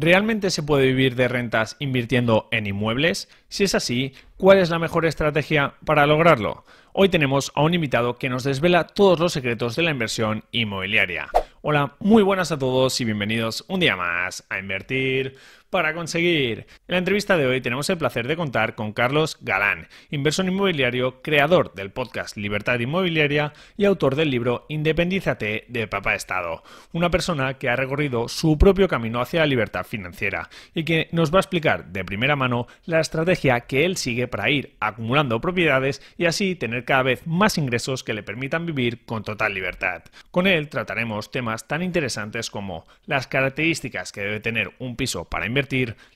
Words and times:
¿Realmente 0.00 0.50
se 0.50 0.62
puede 0.62 0.86
vivir 0.86 1.16
de 1.16 1.26
rentas 1.26 1.74
invirtiendo 1.80 2.46
en 2.52 2.68
inmuebles? 2.68 3.28
Si 3.48 3.64
es 3.64 3.74
así, 3.74 4.12
¿cuál 4.36 4.58
es 4.58 4.70
la 4.70 4.78
mejor 4.78 5.04
estrategia 5.06 5.74
para 5.84 6.06
lograrlo? 6.06 6.64
Hoy 6.92 7.08
tenemos 7.08 7.50
a 7.56 7.62
un 7.62 7.74
invitado 7.74 8.16
que 8.16 8.28
nos 8.28 8.44
desvela 8.44 8.86
todos 8.86 9.18
los 9.18 9.32
secretos 9.32 9.74
de 9.74 9.82
la 9.82 9.90
inversión 9.90 10.44
inmobiliaria. 10.52 11.26
Hola, 11.62 11.96
muy 11.98 12.22
buenas 12.22 12.52
a 12.52 12.58
todos 12.60 13.00
y 13.00 13.06
bienvenidos 13.06 13.64
un 13.66 13.80
día 13.80 13.96
más 13.96 14.46
a 14.48 14.60
Invertir 14.60 15.36
para 15.70 15.94
conseguir. 15.94 16.66
En 16.86 16.94
la 16.94 16.98
entrevista 16.98 17.36
de 17.36 17.46
hoy 17.46 17.60
tenemos 17.60 17.90
el 17.90 17.98
placer 17.98 18.26
de 18.26 18.36
contar 18.36 18.74
con 18.74 18.92
Carlos 18.92 19.36
Galán, 19.40 19.88
inversor 20.10 20.46
inmobiliario, 20.46 21.20
creador 21.22 21.74
del 21.74 21.90
podcast 21.90 22.36
Libertad 22.36 22.80
Inmobiliaria 22.80 23.52
y 23.76 23.84
autor 23.84 24.16
del 24.16 24.30
libro 24.30 24.64
Independízate 24.68 25.66
de 25.68 25.86
Papá 25.86 26.14
Estado. 26.14 26.62
Una 26.92 27.10
persona 27.10 27.54
que 27.54 27.68
ha 27.68 27.76
recorrido 27.76 28.28
su 28.28 28.56
propio 28.56 28.88
camino 28.88 29.20
hacia 29.20 29.40
la 29.40 29.46
libertad 29.46 29.84
financiera 29.84 30.48
y 30.74 30.84
que 30.84 31.08
nos 31.12 31.32
va 31.32 31.38
a 31.38 31.40
explicar 31.40 31.86
de 31.86 32.04
primera 32.04 32.36
mano 32.36 32.66
la 32.86 33.00
estrategia 33.00 33.60
que 33.60 33.84
él 33.84 33.96
sigue 33.96 34.26
para 34.26 34.50
ir 34.50 34.76
acumulando 34.80 35.40
propiedades 35.40 36.00
y 36.16 36.24
así 36.24 36.54
tener 36.54 36.84
cada 36.84 37.02
vez 37.02 37.26
más 37.26 37.58
ingresos 37.58 38.04
que 38.04 38.14
le 38.14 38.22
permitan 38.22 38.64
vivir 38.64 39.04
con 39.04 39.22
total 39.22 39.54
libertad. 39.54 40.02
Con 40.30 40.46
él 40.46 40.68
trataremos 40.68 41.30
temas 41.30 41.68
tan 41.68 41.82
interesantes 41.82 42.50
como 42.50 42.86
las 43.04 43.26
características 43.26 44.12
que 44.12 44.22
debe 44.22 44.40
tener 44.40 44.72
un 44.78 44.96
piso 44.96 45.26
para 45.26 45.46
invertir 45.46 45.57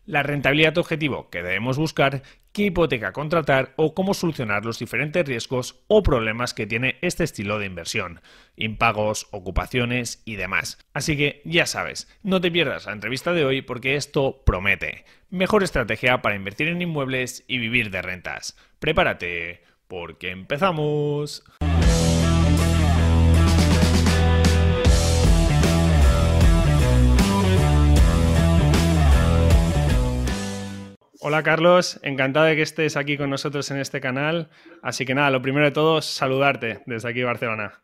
la 0.07 0.23
rentabilidad 0.23 0.79
objetivo 0.79 1.31
que 1.31 1.43
debemos 1.43 1.79
buscar, 1.79 2.23
qué 2.53 2.65
hipoteca 2.65 3.13
contratar 3.13 3.73
o 3.77 3.95
cómo 3.95 4.15
solucionar 4.15 4.65
los 4.65 4.79
diferentes 4.79 5.27
riesgos 5.27 5.83
o 5.89 6.03
problemas 6.03 6.55
que 6.55 6.67
tiene 6.67 6.99
este 7.01 7.25
estilo 7.25 7.59
de 7.59 7.67
inversión, 7.67 8.21
impagos, 8.57 9.27
ocupaciones 9.31 10.23
y 10.25 10.37
demás. 10.37 10.79
Así 10.93 11.17
que 11.17 11.43
ya 11.45 11.67
sabes, 11.67 12.09
no 12.23 12.41
te 12.41 12.51
pierdas 12.51 12.87
la 12.87 12.93
entrevista 12.93 13.33
de 13.33 13.45
hoy 13.45 13.63
porque 13.63 13.97
esto 13.97 14.43
promete. 14.45 15.05
Mejor 15.31 15.63
estrategia 15.63 16.21
para 16.21 16.37
invertir 16.37 16.69
en 16.69 16.83
inmuebles 16.83 17.45
y 17.49 17.59
vivir 17.59 17.91
de 17.91 18.03
rentas. 18.03 18.57
Prepárate, 18.79 19.63
porque 19.89 20.31
empezamos. 20.31 21.45
Hola 31.33 31.43
Carlos, 31.43 31.99
encantado 32.03 32.45
de 32.45 32.57
que 32.57 32.61
estés 32.61 32.95
aquí 32.95 33.17
con 33.17 33.31
nosotros 33.31 33.71
en 33.71 33.79
este 33.79 34.03
canal. 34.03 34.51
Así 34.83 35.07
que 35.07 35.15
nada, 35.15 35.31
lo 35.31 35.41
primero 35.41 35.65
de 35.65 35.71
todo, 35.71 36.03
saludarte 36.03 36.83
desde 36.85 37.09
aquí 37.09 37.23
Barcelona. 37.23 37.81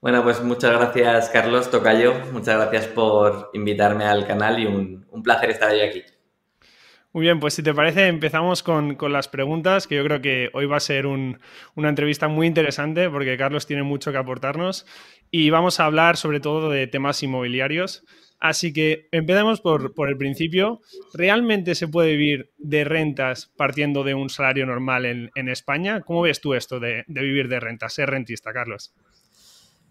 Bueno, 0.00 0.24
pues 0.24 0.42
muchas 0.42 0.72
gracias 0.72 1.30
Carlos 1.30 1.70
Tocayo, 1.70 2.14
muchas 2.32 2.56
gracias 2.56 2.88
por 2.88 3.50
invitarme 3.54 4.04
al 4.04 4.26
canal 4.26 4.58
y 4.58 4.66
un, 4.66 5.06
placer 5.22 5.50
estar 5.50 5.70
hoy 5.70 5.80
aquí. 5.80 6.02
Muy 7.12 7.22
bien, 7.22 7.38
pues 7.38 7.54
si 7.54 7.62
te 7.62 7.72
parece 7.72 8.08
empezamos 8.08 8.64
con, 8.64 8.96
las 9.12 9.28
preguntas, 9.28 9.86
que 9.86 9.94
yo 9.94 10.02
creo 10.02 10.20
que 10.20 10.50
hoy 10.52 10.66
va 10.66 10.78
a 10.78 10.80
ser 10.80 11.06
una 11.06 11.88
entrevista 11.88 12.26
muy 12.26 12.48
interesante 12.48 13.08
porque 13.08 13.36
Carlos 13.36 13.68
tiene 13.68 13.84
mucho 13.84 14.10
que 14.10 14.18
aportarnos 14.18 14.86
y 15.30 15.50
vamos 15.50 15.78
a 15.78 15.84
hablar 15.84 16.16
sobre 16.16 16.40
todo 16.40 16.68
de 16.68 16.88
temas 16.88 17.22
inmobiliarios. 17.22 18.02
Así 18.38 18.72
que 18.72 19.08
empezamos 19.12 19.60
por, 19.60 19.92
el 20.08 20.16
principio. 20.16 20.80
¿Realmente 21.14 21.74
se 21.74 21.88
puede 21.88 22.10
vivir 22.10 22.50
de 22.58 22.84
rentas 22.84 23.50
partiendo 23.56 24.04
de 24.04 24.14
un 24.14 24.28
salario 24.28 24.66
normal 24.66 25.06
en, 25.06 25.48
España? 25.48 26.02
¿Cómo 26.02 26.22
ves 26.22 26.40
tú 26.40 26.54
esto 26.54 26.78
de, 26.78 27.04
vivir 27.08 27.48
de 27.48 27.60
rentas, 27.60 27.94
ser 27.94 28.10
rentista, 28.10 28.52
Carlos? 28.52 28.92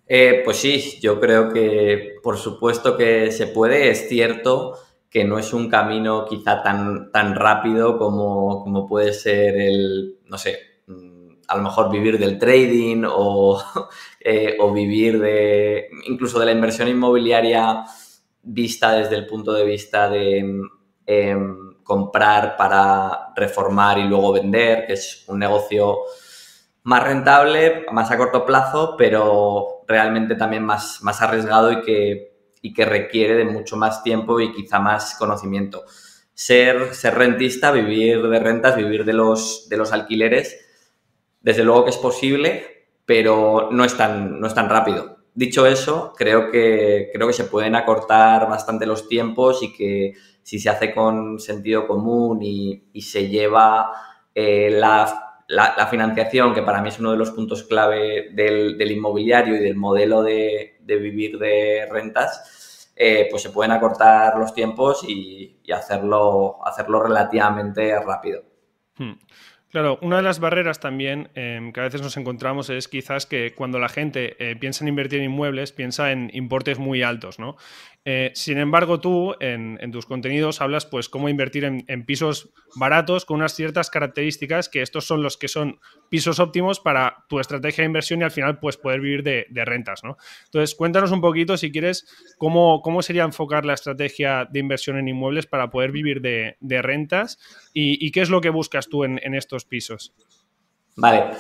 Eh, 0.08 0.42
pues 0.46 0.58
sí, 0.58 1.00
yo 1.02 1.20
creo 1.20 1.52
que 1.52 2.16
por 2.22 2.38
supuesto 2.38 2.96
que 2.96 3.32
se 3.32 3.48
puede. 3.48 3.90
Es 3.90 4.08
cierto 4.08 4.78
que 5.10 5.24
no 5.24 5.40
es 5.40 5.54
un 5.54 5.70
camino 5.70 6.26
quizá 6.26 6.62
tan, 6.62 7.12
tan 7.12 7.36
rápido 7.36 7.98
como, 7.98 8.62
como 8.62 8.86
puede 8.86 9.14
ser 9.14 9.56
el, 9.56 10.18
no 10.26 10.38
sé, 10.38 10.60
mm, 10.88 11.16
a 11.48 11.58
lo 11.58 11.64
mejor 11.64 11.90
vivir 11.90 12.20
del 12.20 12.38
trading 12.38 13.04
o, 13.08 13.64
eh, 14.20 14.58
o 14.60 14.72
vivir 14.72 15.20
de 15.20 15.88
incluso 16.08 16.38
de 16.38 16.46
la 16.46 16.52
inversión 16.52 16.88
inmobiliaria 16.90 17.86
vista 18.46 18.94
desde 18.94 19.16
el 19.16 19.26
punto 19.26 19.54
de 19.54 19.66
vista 19.66 20.08
de 20.08 20.62
em, 21.06 21.76
comprar 21.84 22.56
para 22.56 23.34
reformar 23.36 23.98
y 23.98 24.04
luego 24.08 24.34
vender, 24.34 24.86
que 24.88 24.94
es 24.94 25.26
un 25.28 25.40
negocio 25.40 25.98
más 26.84 27.04
rentable, 27.04 27.86
más 27.92 28.12
a 28.12 28.18
corto 28.18 28.46
plazo, 28.46 28.96
pero 28.98 29.84
realmente 29.88 30.36
también 30.36 30.64
más, 30.64 31.00
más 31.02 31.22
arriesgado 31.22 31.72
y 31.72 31.82
que, 31.82 32.52
y 32.62 32.74
que 32.74 32.86
requiere 32.86 33.36
de 33.36 33.46
mucho 33.46 33.76
más 33.76 34.04
tiempo 34.04 34.40
y 34.40 34.54
quizá 34.54 34.80
más 34.80 35.16
conocimiento. 35.18 35.84
Ser, 36.34 36.94
ser 36.94 37.16
rentista, 37.16 37.72
vivir 37.72 38.28
de 38.28 38.40
rentas, 38.40 38.76
vivir 38.76 39.06
de 39.06 39.14
los, 39.14 39.68
de 39.70 39.78
los 39.78 39.92
alquileres, 39.92 40.58
desde 41.42 41.64
luego 41.64 41.86
que 41.86 41.92
es 41.92 41.98
posible, 41.98 42.88
pero 43.06 43.70
no 43.72 43.86
es 43.86 43.96
tan, 43.96 44.40
no 44.40 44.48
es 44.48 44.54
tan 44.54 44.70
rápido 44.70 45.15
dicho 45.36 45.68
eso, 45.68 46.14
creo 46.16 46.50
que, 46.50 47.12
creo 47.14 47.28
que 47.28 47.34
se 47.34 47.44
pueden 47.44 47.76
acortar 47.76 48.50
bastante 48.50 48.86
los 48.86 49.08
tiempos 49.08 49.62
y 49.62 49.74
que 49.74 50.14
si 50.42 50.60
se 50.60 50.70
hace 50.70 50.94
con 50.94 51.40
sentido 51.40 51.86
común 51.88 52.40
y, 52.42 53.02
se 53.02 53.28
lleva 53.28 53.92
eh, 54.34 54.70
la, 54.72 55.32
financiación, 55.90 56.54
que 56.54 56.62
para 56.62 56.82
mí 56.82 56.90
es 56.90 57.00
uno 57.00 57.12
de 57.12 57.18
los 57.18 57.32
puntos 57.32 57.64
clave 57.64 58.30
del, 58.32 58.92
inmobiliario 58.92 59.56
y 59.56 59.60
del 59.60 59.76
modelo 59.76 60.24
de, 60.24 60.78
vivir 60.86 61.38
de 61.38 61.86
rentas, 61.92 62.92
eh, 62.96 63.28
pues 63.30 63.44
se 63.44 63.50
pueden 63.50 63.74
acortar 63.74 64.38
los 64.38 64.54
tiempos 64.54 65.04
y, 65.08 65.60
hacerlo, 65.74 66.66
hacerlo 66.66 67.04
relativamente 67.04 68.00
rápido. 68.00 68.44
Hmm. 68.98 69.14
Claro, 69.76 70.00
una 70.02 70.16
de 70.16 70.22
las 70.22 70.40
barreras 70.40 70.80
también 70.80 71.28
em, 71.36 71.74
que 71.74 71.82
a 71.82 71.84
veces 71.84 72.02
nos 72.02 72.16
encontramos 72.16 72.70
es 72.70 72.88
quizás 72.88 73.26
que 73.26 73.54
cuando 73.54 73.78
la 73.78 73.90
gente 73.90 74.38
eh, 74.40 74.56
piensa 74.56 74.86
en 74.86 74.88
invertir 74.88 75.20
en 75.20 75.26
inmuebles, 75.26 75.74
piensa 75.74 76.14
en 76.14 76.32
importes 76.34 76.80
muy 76.80 77.04
altos, 77.04 77.40
¿no? 77.40 77.58
Eh, 78.08 78.32
sin 78.36 78.60
embargo, 78.60 79.00
tú 79.00 79.34
en, 79.40 79.80
tus 79.92 80.06
contenidos 80.06 80.62
hablas 80.62 80.86
pues 80.86 81.10
cómo 81.10 81.28
invertir 81.28 81.66
en, 81.66 82.06
pisos 82.06 82.52
baratos 82.76 83.26
con 83.26 83.38
unas 83.38 83.56
ciertas 83.56 83.90
características 83.90 84.70
que 84.70 84.84
estos 84.84 85.06
son 85.06 85.24
los 85.24 85.38
que 85.38 85.48
son 85.48 85.80
pisos 86.08 86.40
óptimos 86.40 86.80
para 86.80 87.26
tu 87.28 87.40
estrategia 87.40 87.82
de 87.82 87.88
inversión 87.88 88.22
y 88.22 88.24
al 88.24 88.30
final 88.30 88.60
pues 88.60 88.78
poder 88.78 89.02
vivir 89.02 89.24
de, 89.24 89.66
rentas, 89.66 90.04
¿no? 90.04 90.18
Entonces, 90.46 90.76
cuéntanos 90.76 91.12
un 91.12 91.20
poquito, 91.20 91.58
si 91.58 91.72
quieres, 91.72 92.06
cómo, 92.38 92.84
cómo 92.84 93.02
sería 93.02 93.24
enfocar 93.24 93.66
la 93.66 93.74
estrategia 93.74 94.48
de 94.52 94.60
inversión 94.60 95.00
en 95.00 95.08
inmuebles 95.08 95.48
para 95.48 95.72
poder 95.72 95.92
vivir 95.92 96.22
de, 96.22 96.82
rentas 96.84 97.40
y, 97.74 98.12
qué 98.12 98.22
es 98.22 98.30
lo 98.30 98.40
que 98.40 98.50
buscas 98.50 98.88
tú 98.88 99.04
en, 99.04 99.34
estos 99.34 99.66
pisos. 99.66 100.14
Vale. 100.96 101.32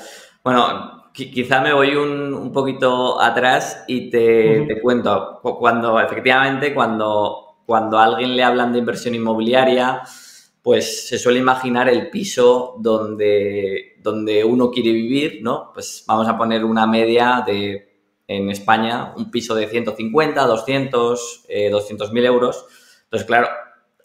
Bueno, 0.45 1.09
quizá 1.11 1.59
me 1.59 1.73
voy 1.73 1.95
un, 1.95 2.51
poquito 2.53 3.19
atrás 3.19 3.83
y 3.87 4.11
te, 4.11 4.79
cuento. 4.79 5.39
Cuando, 5.41 5.99
efectivamente, 5.99 6.71
cuando, 6.71 7.63
cuando 7.65 7.97
a 7.97 8.03
alguien 8.03 8.35
le 8.35 8.43
hablan 8.43 8.71
de 8.71 8.77
inversión 8.77 9.15
inmobiliaria, 9.15 10.03
pues 10.61 11.07
se 11.07 11.17
suele 11.17 11.39
imaginar 11.39 11.89
el 11.89 12.11
piso 12.11 12.75
donde, 12.77 13.95
donde 14.03 14.43
uno 14.43 14.69
quiere 14.69 14.91
vivir, 14.91 15.39
¿no? 15.41 15.71
Pues 15.73 16.03
vamos 16.07 16.27
a 16.27 16.37
poner 16.37 16.63
una 16.63 16.85
media 16.85 17.43
de, 17.43 18.21
en 18.27 18.51
España, 18.51 19.15
un 19.17 19.31
piso 19.31 19.55
de 19.55 19.65
150, 19.65 20.45
200, 20.45 21.45
200 21.71 22.13
mil 22.13 22.23
euros. 22.23 22.67
Entonces, 23.05 23.25
claro, 23.25 23.47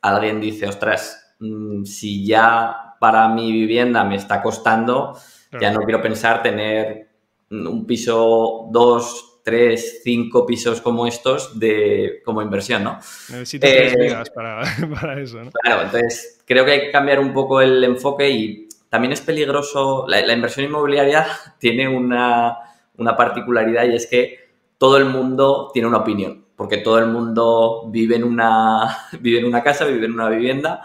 alguien 0.00 0.41
dice, 0.41 0.67
ostras, 0.67 1.34
mm, 1.39 1.84
si 1.84 2.25
ya 2.25 2.97
para 2.99 3.29
mi 3.29 3.53
vivienda 3.53 4.05
me 4.05 4.17
está 4.17 4.41
costando 4.41 5.19
ya 5.59 5.71
no 5.71 5.81
quiero 5.81 6.00
pensar 6.00 6.43
tener 6.43 7.09
un 7.50 7.87
piso, 7.87 8.69
dos, 8.71 9.31
tres, 9.43 10.00
cinco 10.05 10.47
pisos 10.47 10.81
como 10.81 11.06
estos 11.06 11.59
de, 11.59 12.21
como 12.25 12.43
inversión, 12.43 12.84
¿no? 12.84 12.99
Necesito 13.31 13.66
tres 13.66 13.97
vidas 13.97 14.28
eh, 14.28 14.33
para, 14.94 15.21
eso, 15.21 15.43
¿no? 15.43 15.50
Claro, 15.50 15.82
entonces 15.82 16.43
creo 16.47 16.64
que 16.64 16.73
hay 16.73 16.81
que 16.82 16.91
cambiar 16.91 17.20
un 17.20 17.32
poco 17.32 17.61
el 17.61 17.82
enfoque 17.82 18.31
y 18.31 18.69
también 18.88 19.12
es 19.12 19.20
peligroso. 19.20 20.05
La, 20.08 20.32
inversión 20.32 20.67
inmobiliaria 20.67 21.26
tiene 21.58 21.88
una, 21.88 22.58
una 22.97 23.17
particularidad 23.17 23.85
y 23.85 23.97
es 23.97 24.06
que 24.06 24.38
todo 24.79 24.97
el 24.97 25.06
mundo 25.06 25.70
tiene 25.73 25.88
una 25.88 25.99
opinión, 25.99 26.44
porque 26.56 26.79
todo 26.79 26.99
el 26.99 27.06
mundo 27.06 27.88
vive 27.88 28.17
en 28.17 28.25
una, 28.25 29.08
vive 29.20 29.41
en 29.41 29.47
una 29.47 29.62
casa, 29.62 29.85
vive 29.85 30.06
en 30.06 30.12
una 30.12 30.29
vivienda 30.29 30.82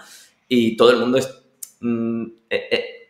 y 0.47 0.75
todo 0.77 0.91
el 0.91 0.99
mundo 0.99 1.17
es, 1.17 1.43
mm, 1.81 2.23
eh, 2.49 2.67
eh, 2.71 3.04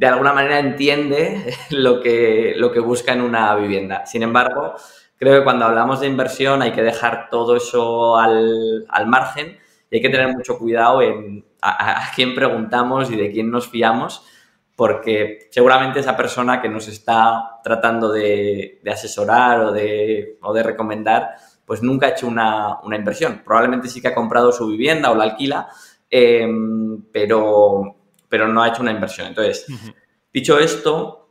de 0.00 0.06
alguna 0.06 0.32
manera 0.32 0.58
entiende 0.58 1.54
lo 1.70 2.00
que, 2.00 2.54
lo 2.56 2.72
que 2.72 2.80
busca 2.80 3.12
en 3.12 3.20
una 3.20 3.54
vivienda. 3.54 4.06
Sin 4.06 4.22
embargo, 4.22 4.74
creo 5.18 5.38
que 5.38 5.44
cuando 5.44 5.66
hablamos 5.66 6.00
de 6.00 6.06
inversión 6.06 6.62
hay 6.62 6.72
que 6.72 6.82
dejar 6.82 7.28
todo 7.28 7.54
eso 7.54 8.16
al, 8.16 8.86
margen 9.06 9.58
y 9.90 9.96
hay 9.96 10.00
que 10.00 10.08
tener 10.08 10.28
mucho 10.28 10.56
cuidado 10.56 11.02
en 11.02 11.44
a, 11.60 12.10
quién 12.14 12.34
preguntamos 12.34 13.10
y 13.10 13.16
de 13.16 13.30
quién 13.30 13.50
nos 13.50 13.68
fiamos, 13.68 14.24
porque 14.74 15.48
seguramente 15.50 16.00
esa 16.00 16.16
persona 16.16 16.62
que 16.62 16.70
nos 16.70 16.88
está 16.88 17.60
tratando 17.62 18.10
de, 18.10 18.80
asesorar 18.90 19.60
o 19.60 19.72
de, 19.72 20.38
o 20.40 20.54
de 20.54 20.62
recomendar, 20.62 21.34
pues 21.66 21.82
nunca 21.82 22.06
ha 22.06 22.10
hecho 22.12 22.26
una, 22.26 22.78
inversión. 22.90 23.42
Probablemente 23.44 23.88
sí 23.88 24.00
que 24.00 24.08
ha 24.08 24.14
comprado 24.14 24.50
su 24.50 24.66
vivienda 24.66 25.10
o 25.10 25.14
la 25.14 25.24
alquila, 25.24 25.68
em, 26.08 27.02
pero, 27.12 27.99
pero 28.30 28.48
no 28.48 28.62
ha 28.62 28.68
hecho 28.68 28.80
una 28.80 28.92
inversión. 28.92 29.26
Entonces, 29.26 29.66
dicho 30.32 30.58
esto, 30.58 31.28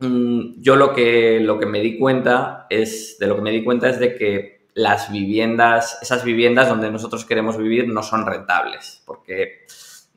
mm, 0.00 0.60
yo 0.60 0.76
lo 0.76 0.92
que, 0.92 1.40
lo 1.40 1.58
que 1.58 1.64
me 1.64 1.80
di 1.80 1.98
cuenta 1.98 2.66
es, 2.68 3.16
de 3.18 3.26
lo 3.28 3.36
que 3.36 3.42
me 3.42 3.52
di 3.52 3.64
cuenta 3.64 3.88
es 3.88 3.98
de 3.98 4.14
que 4.14 4.66
las 4.74 5.10
viviendas, 5.10 5.98
esas 6.02 6.24
viviendas 6.24 6.68
donde 6.68 6.90
nosotros 6.90 7.24
queremos 7.24 7.56
vivir 7.56 7.88
no 7.88 8.02
son 8.02 8.26
rentables, 8.26 9.02
porque 9.06 9.66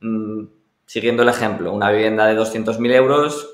mm, 0.01 0.43
siguiendo 0.85 1.23
el 1.23 1.29
ejemplo, 1.29 1.71
una 1.71 1.91
vivienda 1.91 2.25
de 2.25 2.35
200.000 2.35 2.91
euros, 2.93 3.49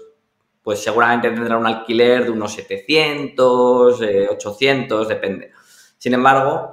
pues 0.64 0.80
seguramente 0.80 1.30
tendrá 1.32 1.58
un 1.58 1.68
alquiler 1.68 2.24
de 2.24 2.32
unos 2.32 2.54
700, 2.54 4.02
800, 4.30 5.06
eh, 5.06 5.14
depende. 5.14 5.52
Sin 5.98 6.14
embargo, 6.14 6.72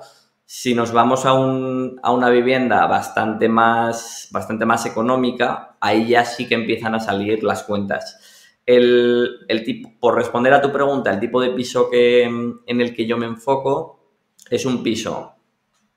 si 0.50 0.74
nos 0.74 0.92
vamos 0.92 1.26
a, 1.26 1.34
una 1.34 2.30
vivienda 2.30 2.86
bastante 2.86 3.50
más, 3.50 4.28
bastante 4.30 4.64
más 4.64 4.86
económica, 4.86 5.76
ahí 5.78 6.08
ya 6.08 6.24
sí 6.24 6.48
que 6.48 6.54
empiezan 6.54 6.94
a 6.94 7.00
salir 7.00 7.44
las 7.44 7.64
cuentas. 7.64 8.56
El, 8.64 9.46
tipo, 9.66 9.92
por 10.00 10.14
responder 10.14 10.54
a 10.54 10.62
tu 10.62 10.72
pregunta, 10.72 11.10
el 11.12 11.20
tipo 11.20 11.42
de 11.42 11.50
piso 11.50 11.90
que, 11.90 12.22
en 12.22 12.80
el 12.80 12.94
que 12.94 13.06
yo 13.06 13.18
me 13.18 13.26
enfoco 13.26 14.00
es 14.48 14.64
un 14.64 14.82
piso 14.82 15.34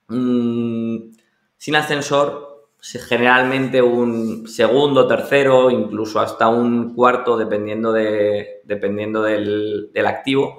mm, 0.08 0.96
sin 1.56 1.74
ascensor, 1.74 2.68
generalmente 3.08 3.80
un 3.80 4.46
segundo, 4.46 5.06
tercero, 5.06 5.70
incluso 5.70 6.20
hasta 6.20 6.48
un 6.48 6.94
cuarto, 6.94 7.38
dependiendo, 7.38 7.90
de, 7.90 8.60
dependiendo 8.64 9.22
del, 9.22 9.90
activo. 10.06 10.58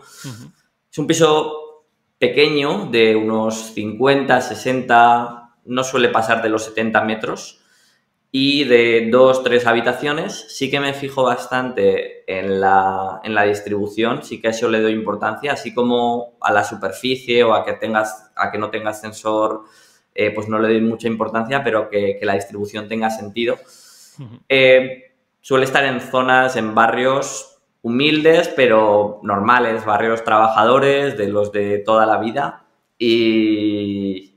Es 0.92 0.98
un 0.98 1.06
piso 1.06 1.63
pequeño, 2.24 2.86
de 2.90 3.18
unos 3.18 3.74
50, 3.74 4.40
60, 4.40 5.56
no 5.66 5.84
suele 5.84 6.08
pasar 6.08 6.42
de 6.42 6.48
los 6.48 6.64
70 6.64 7.04
metros, 7.04 7.60
y 8.32 8.64
de 8.64 9.10
dos, 9.12 9.44
tres 9.44 9.68
habitaciones. 9.68 10.46
Sí 10.48 10.72
que 10.72 10.80
me 10.80 10.94
fijo 10.94 11.24
bastante 11.24 12.24
en 12.28 12.62
la, 12.62 13.20
en 13.26 13.36
la 13.36 13.44
distribución, 13.44 14.24
sí 14.24 14.40
que 14.40 14.48
a 14.48 14.52
eso 14.52 14.70
le 14.70 14.80
doy 14.80 14.94
importancia, 14.94 15.52
así 15.52 15.74
como 15.74 16.38
a 16.40 16.54
la 16.54 16.64
superficie 16.64 17.44
o 17.44 17.54
a 17.54 17.66
que, 17.66 17.74
tengas, 17.74 18.32
a 18.38 18.52
que 18.52 18.58
no 18.58 18.70
tengas 18.70 19.02
sensor 19.02 19.66
eh, 20.16 20.32
pues 20.32 20.48
no 20.48 20.60
le 20.60 20.70
doy 20.70 20.82
mucha 20.82 21.10
importancia, 21.10 21.62
pero 21.62 21.90
que, 21.90 22.18
la 22.22 22.36
distribución 22.36 22.88
tenga 22.88 23.10
sentido. 23.10 23.58
Eh, 24.48 25.12
suele 25.42 25.66
estar 25.66 25.84
en 25.84 26.00
zonas, 26.00 26.56
en 26.56 26.74
barrios 26.74 27.53
humildes, 27.84 28.48
pero 28.50 29.20
normales, 29.22 29.86
barrios 29.86 30.24
trabajadores, 30.24 31.16
de 31.18 31.28
los 31.28 31.52
de 31.52 31.78
toda 31.80 32.08
la 32.08 32.18
vida. 32.18 32.66
Y 32.98 34.36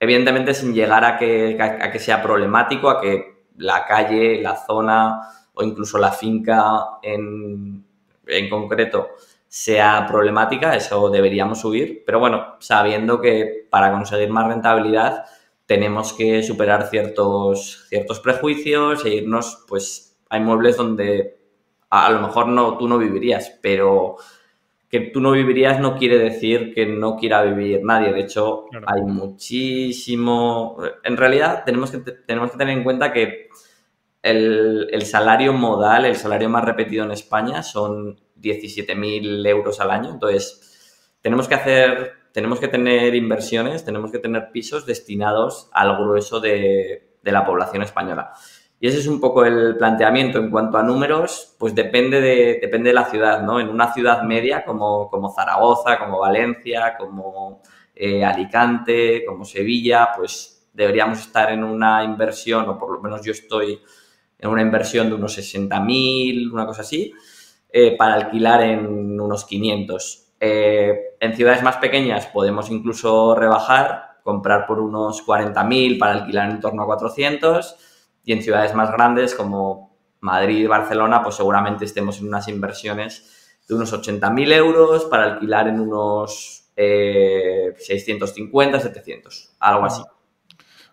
evidentemente 0.00 0.54
sin 0.54 0.72
llegar 0.72 1.04
a 1.04 1.18
que, 1.18 1.58
a 1.60 1.90
que 1.90 1.98
sea 1.98 2.22
problemático, 2.22 2.88
a 2.88 3.00
que 3.00 3.44
la 3.58 3.84
calle, 3.84 4.40
la 4.40 4.56
zona 4.56 5.20
o 5.54 5.62
incluso 5.62 5.98
la 5.98 6.12
finca 6.12 6.98
en, 7.02 7.84
en 8.26 8.48
concreto 8.48 9.10
sea 9.48 10.06
problemática, 10.06 10.76
eso 10.76 11.08
deberíamos 11.08 11.60
subir, 11.60 12.02
pero 12.04 12.18
bueno, 12.18 12.56
sabiendo 12.58 13.20
que 13.20 13.66
para 13.70 13.92
conseguir 13.92 14.28
más 14.28 14.48
rentabilidad 14.48 15.24
tenemos 15.66 16.12
que 16.12 16.42
superar 16.42 16.88
ciertos, 16.88 17.86
ciertos 17.88 18.20
prejuicios 18.20 19.04
e 19.04 19.14
irnos, 19.14 19.64
pues 19.66 20.18
hay 20.28 20.40
muebles 20.40 20.76
donde 20.76 21.35
a, 21.90 22.10
lo 22.10 22.20
mejor 22.20 22.48
no, 22.48 22.76
tú 22.78 22.88
no 22.88 22.98
vivirías, 22.98 23.58
pero 23.62 24.16
que 24.88 25.00
tú 25.00 25.20
no 25.20 25.32
vivirías 25.32 25.80
no 25.80 25.96
quiere 25.96 26.18
decir 26.18 26.72
que 26.74 26.86
no 26.86 27.16
quiera 27.16 27.42
vivir 27.42 27.82
nadie. 27.82 28.12
De 28.12 28.20
hecho, 28.20 28.66
hay 28.86 29.02
muchísimo... 29.02 30.78
En 31.02 31.16
realidad, 31.16 31.64
tenemos 31.64 31.90
que, 31.90 31.98
tenemos 31.98 32.52
que 32.52 32.58
tener 32.58 32.76
en 32.76 32.84
cuenta 32.84 33.12
que 33.12 33.48
el, 34.22 34.88
el, 34.90 35.02
salario 35.02 35.52
modal, 35.52 36.04
el 36.04 36.16
salario 36.16 36.48
más 36.48 36.64
repetido 36.64 37.04
en 37.04 37.12
España 37.12 37.62
son 37.62 38.16
17.000 38.40 39.46
euros 39.48 39.80
al 39.80 39.90
año. 39.90 40.10
Entonces, 40.10 40.66
tenemos 41.26 41.48
que 41.48 41.54
hacer, 41.56 42.12
tenemos 42.32 42.60
que 42.60 42.68
tener 42.68 43.14
inversiones, 43.14 43.84
tenemos 43.84 44.12
que 44.12 44.20
tener 44.20 44.50
pisos 44.52 44.86
destinados 44.86 45.68
al 45.72 45.96
grueso 45.96 46.38
de, 46.38 47.16
la 47.22 47.44
población 47.44 47.82
española. 47.82 48.32
Y 48.78 48.88
ese 48.88 48.98
es 48.98 49.06
un 49.06 49.20
poco 49.20 49.44
el 49.44 49.76
planteamiento. 49.76 50.38
En 50.38 50.50
cuanto 50.50 50.78
a 50.78 50.82
números, 50.82 51.54
pues 51.58 51.74
depende 51.74 52.20
de, 52.20 52.58
depende 52.60 52.90
de 52.90 52.94
la 52.94 53.06
ciudad, 53.06 53.42
¿no? 53.42 53.58
En 53.58 53.68
una 53.68 53.92
ciudad 53.92 54.22
media 54.22 54.64
como, 54.64 55.08
como 55.10 55.32
Zaragoza, 55.32 55.98
como 55.98 56.20
Valencia, 56.20 56.96
como 56.98 57.62
eh, 57.94 58.24
Alicante, 58.24 59.24
como 59.24 59.44
Sevilla, 59.44 60.10
pues 60.14 60.68
deberíamos 60.74 61.20
estar 61.20 61.50
en 61.50 61.64
una 61.64 62.04
inversión, 62.04 62.68
o 62.68 62.78
por 62.78 62.92
lo 62.92 63.00
menos 63.00 63.22
yo 63.24 63.32
estoy 63.32 63.80
en 64.38 64.50
una 64.50 64.60
inversión 64.60 65.08
de 65.08 65.14
unos 65.14 65.38
60.000, 65.38 66.52
una 66.52 66.66
cosa 66.66 66.82
así. 66.82 67.14
Eh, 67.72 67.96
para 67.96 68.14
alquilar 68.14 68.62
en 68.62 69.20
unos 69.20 69.44
500. 69.44 70.34
Eh, 70.38 71.16
en 71.18 71.34
ciudades 71.34 71.62
más 71.62 71.76
pequeñas 71.78 72.26
podemos 72.26 72.70
incluso 72.70 73.34
rebajar, 73.34 74.18
comprar 74.22 74.66
por 74.66 74.80
unos 74.80 75.26
40.000 75.26 75.98
para 75.98 76.12
alquilar 76.12 76.50
en 76.50 76.60
torno 76.60 76.82
a 76.82 76.86
400 76.86 77.76
y 78.26 78.34
en 78.34 78.42
ciudades 78.42 78.74
más 78.74 78.92
grandes 78.92 79.34
como 79.34 79.96
Madrid 80.20 80.58
y 80.58 80.66
Barcelona 80.66 81.22
pues 81.22 81.36
seguramente 81.36 81.86
estemos 81.86 82.18
en 82.18 82.28
unas 82.28 82.46
inversiones 82.48 83.56
de 83.66 83.74
unos 83.74 83.94
80.000 83.94 84.52
euros 84.52 85.06
para 85.06 85.24
alquilar 85.24 85.68
en 85.68 85.80
unos 85.80 86.70
650, 86.76 88.76
eh, 88.76 88.80
700, 88.80 89.56
algo 89.60 89.86
así. 89.86 90.02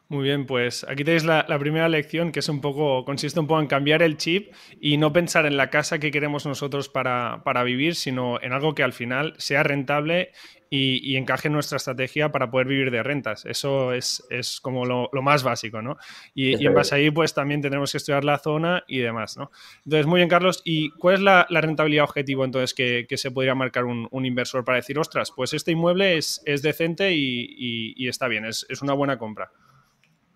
Muy 0.09 0.25
bien, 0.25 0.45
pues 0.45 0.85
aquí 0.88 1.03
tenéis 1.03 1.23
la, 1.23 1.45
primera 1.59 1.88
lección 1.88 2.31
que 2.31 2.41
es 2.41 2.50
un 2.50 2.61
poco, 2.61 3.05
consiste 3.05 3.39
un 3.39 3.47
poco 3.47 3.61
en 3.61 3.67
cambiar 3.67 4.03
el 4.03 4.17
chip 4.17 4.53
y 4.79 4.97
no 4.97 5.13
pensar 5.13 5.45
en 5.45 5.55
la 5.57 5.69
casa 5.69 5.97
que 5.97 6.11
queremos 6.11 6.45
nosotros 6.45 6.89
para, 6.89 7.41
vivir, 7.63 7.95
sino 7.95 8.39
en 8.41 8.51
algo 8.51 8.75
que 8.75 8.83
al 8.83 8.94
final 8.94 9.33
sea 9.38 9.63
rentable 9.63 10.31
y, 10.69 11.15
encaje 11.15 11.47
en 11.47 11.53
nuestra 11.53 11.77
estrategia 11.77 12.31
para 12.31 12.51
poder 12.51 12.67
vivir 12.67 12.91
de 12.91 13.01
rentas. 13.01 13.45
Eso 13.45 13.94
es, 13.94 14.23
como 14.61 14.85
lo, 14.85 15.09
más 15.21 15.41
básico, 15.41 15.81
¿no? 15.81 15.97
Y, 16.33 16.63
en 16.65 16.73
base 16.73 16.95
a 16.95 16.97
ahí, 16.97 17.09
pues 17.09 17.33
también 17.33 17.61
tenemos 17.61 17.91
que 17.91 17.97
estudiar 17.97 18.25
la 18.25 18.39
zona 18.39 18.83
y 18.88 18.99
demás, 18.99 19.38
¿no? 19.38 19.51
Entonces, 19.85 20.06
muy 20.06 20.17
bien, 20.19 20.29
Carlos. 20.29 20.61
¿Y 20.65 20.89
cuál 20.91 21.15
es 21.15 21.21
la, 21.21 21.47
rentabilidad 21.49 22.03
objetivo 22.03 22.44
entonces 22.44 22.73
que, 22.73 23.17
se 23.17 23.31
podría 23.31 23.56
marcar 23.56 23.85
un, 23.85 24.25
inversor 24.25 24.65
para 24.65 24.75
decir, 24.75 24.99
ostras, 24.99 25.31
pues 25.31 25.53
este 25.53 25.71
inmueble 25.71 26.17
es, 26.17 26.44
decente 26.61 27.13
y, 27.13 28.07
está 28.07 28.27
bien, 28.27 28.45
es 28.45 28.81
una 28.81 28.94
buena 28.94 29.17
compra? 29.17 29.51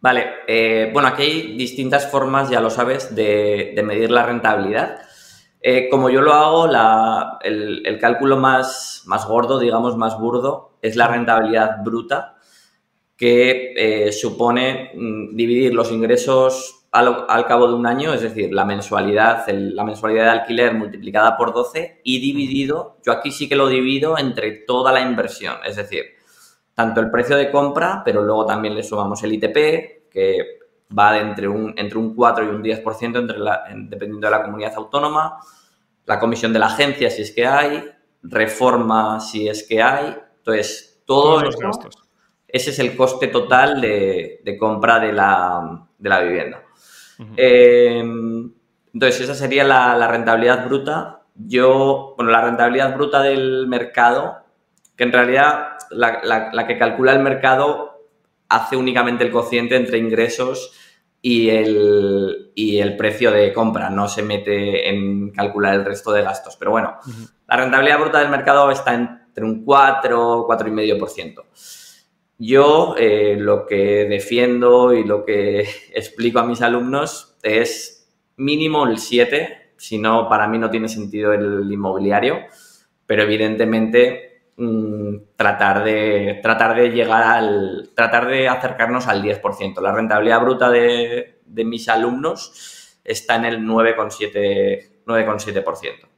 Vale, 0.07 0.25
eh, 0.47 0.89
bueno, 0.93 1.09
aquí 1.09 1.21
hay 1.23 1.57
distintas 1.57 2.09
formas, 2.09 2.49
ya 2.49 2.61
lo 2.61 2.69
sabes, 2.69 3.13
de, 3.13 3.77
medir 3.83 4.09
la 4.09 4.25
rentabilidad. 4.25 5.01
Eh, 5.59 5.89
como 5.89 6.09
yo 6.09 6.21
lo 6.21 6.31
hago, 6.31 6.69
el, 7.41 7.97
cálculo 7.99 8.37
más, 8.37 9.03
más 9.05 9.27
gordo, 9.27 9.59
digamos, 9.59 9.97
más 9.97 10.17
burdo, 10.17 10.77
es 10.81 10.95
la 10.95 11.09
rentabilidad 11.09 11.83
bruta, 11.83 12.37
que 13.17 13.73
eh, 13.75 14.13
supone 14.13 14.91
mm, 14.95 15.35
dividir 15.35 15.73
los 15.73 15.91
ingresos 15.91 16.87
al, 16.93 17.45
cabo 17.45 17.67
de 17.67 17.73
un 17.73 17.85
año, 17.85 18.13
es 18.13 18.21
decir, 18.21 18.53
la 18.53 18.63
mensualidad, 18.63 19.45
la 19.49 19.83
mensualidad 19.83 20.23
de 20.23 20.39
alquiler 20.39 20.73
multiplicada 20.73 21.35
por 21.35 21.53
12 21.53 21.99
y 22.05 22.21
dividido, 22.21 22.95
yo 23.05 23.11
aquí 23.11 23.31
sí 23.31 23.49
que 23.49 23.57
lo 23.57 23.67
divido 23.67 24.17
entre 24.17 24.53
toda 24.53 24.93
la 24.93 25.01
inversión, 25.01 25.57
es 25.65 25.75
decir, 25.75 26.05
tanto 26.77 27.01
el 27.01 27.09
precio 27.09 27.35
de 27.35 27.51
compra, 27.51 28.03
pero 28.05 28.21
luego 28.21 28.45
también 28.45 28.73
le 28.75 28.83
sumamos 28.83 29.21
el 29.23 29.33
ITP, 29.33 29.96
que 30.17 30.59
va 30.97 31.13
de 31.13 31.19
entre 31.19 31.47
un, 31.47 31.73
entre 31.77 31.99
un 31.99 32.15
4 32.15 32.45
y 32.45 32.47
un 32.47 32.63
10% 32.63 33.19
entre 33.19 33.37
la, 33.37 33.63
dependiendo 33.69 34.25
de 34.25 34.31
la 34.31 34.41
comunidad 34.41 34.73
autónoma, 34.75 35.39
la 36.05 36.19
comisión 36.19 36.53
de 36.53 36.59
la 36.59 36.67
agencia 36.67 37.11
si 37.11 37.21
es 37.21 37.31
que 37.31 37.45
hay, 37.45 37.83
reforma 38.23 39.19
si 39.19 39.47
es 39.47 39.67
que 39.67 39.81
hay. 39.81 40.17
Entonces, 40.37 41.01
todos 41.05 41.43
los 41.43 41.55
gastos. 41.55 41.95
Ese 42.47 42.71
es 42.71 42.79
el 42.79 42.95
coste 42.95 43.27
total 43.27 43.79
de, 43.81 44.57
compra 44.59 44.99
de 44.99 45.13
la, 45.13 45.87
vivienda. 45.99 46.63
Em, 47.35 48.51
entonces, 48.93 49.21
esa 49.21 49.35
sería 49.35 49.63
la, 49.63 49.95
la, 49.97 50.07
rentabilidad 50.07 50.65
bruta. 50.65 51.21
Yo, 51.35 52.13
bueno, 52.15 52.31
la 52.31 52.41
rentabilidad 52.41 52.95
bruta 52.95 53.21
del 53.21 53.67
mercado, 53.67 54.37
que 54.95 55.03
en 55.03 55.11
realidad 55.11 55.77
la, 55.91 56.67
que 56.67 56.77
calcula 56.77 57.13
el 57.13 57.19
mercado 57.19 57.96
hace 58.49 58.77
únicamente 58.77 59.23
el 59.23 59.31
cociente 59.31 59.75
entre 59.75 59.97
ingresos 59.97 60.73
y 61.21 61.49
el, 61.49 62.51
y 62.55 62.79
el 62.79 62.95
precio 62.95 63.31
de 63.31 63.51
compra, 63.51 63.89
no 63.89 64.07
se 64.07 64.23
mete 64.23 64.89
en 64.89 65.31
calcular 65.31 65.75
el 65.75 65.85
resto 65.85 66.11
de 66.11 66.21
gastos. 66.21 66.55
Pero 66.57 66.71
bueno, 66.71 66.97
la 67.47 67.57
rentabilidad 67.57 67.99
bruta 67.99 68.19
del 68.19 68.29
mercado 68.29 68.71
está 68.71 68.93
entre 68.93 69.43
un 69.43 69.65
4, 69.65 70.47
4,5%. 70.47 71.43
Yo 72.39 72.95
eh, 72.97 73.35
lo 73.37 73.65
que 73.65 74.05
defiendo 74.05 74.93
y 74.93 75.03
lo 75.03 75.25
que 75.25 75.61
explico 75.93 76.39
a 76.39 76.45
mis 76.45 76.61
alumnos 76.61 77.37
es 77.41 78.09
mínimo 78.37 78.85
el 78.87 78.99
7, 78.99 79.73
si 79.77 79.97
no, 79.97 80.29
para 80.29 80.47
mí 80.47 80.57
no 80.57 80.69
tiene 80.69 80.87
sentido 80.87 81.33
el 81.33 81.71
inmobiliario, 81.71 82.39
pero 83.05 83.23
evidentemente 83.23 84.26
tratar, 85.35 85.83
de, 85.83 86.39
tratar 86.41 86.75
de 86.75 86.89
llegar 86.89 87.23
al, 87.23 87.91
tratar 87.95 88.27
de 88.27 88.47
acercarnos 88.47 89.07
al 89.07 89.21
10%. 89.21 89.81
La 89.81 89.91
rentabilidad 89.91 90.41
bruta 90.41 90.69
de, 90.69 91.39
de 91.45 91.65
mis 91.65 91.87
alumnos 91.89 92.99
está 93.03 93.35
en 93.35 93.45
el 93.45 93.59
9,7%. 93.59 94.97
9,7%. 95.07 96.09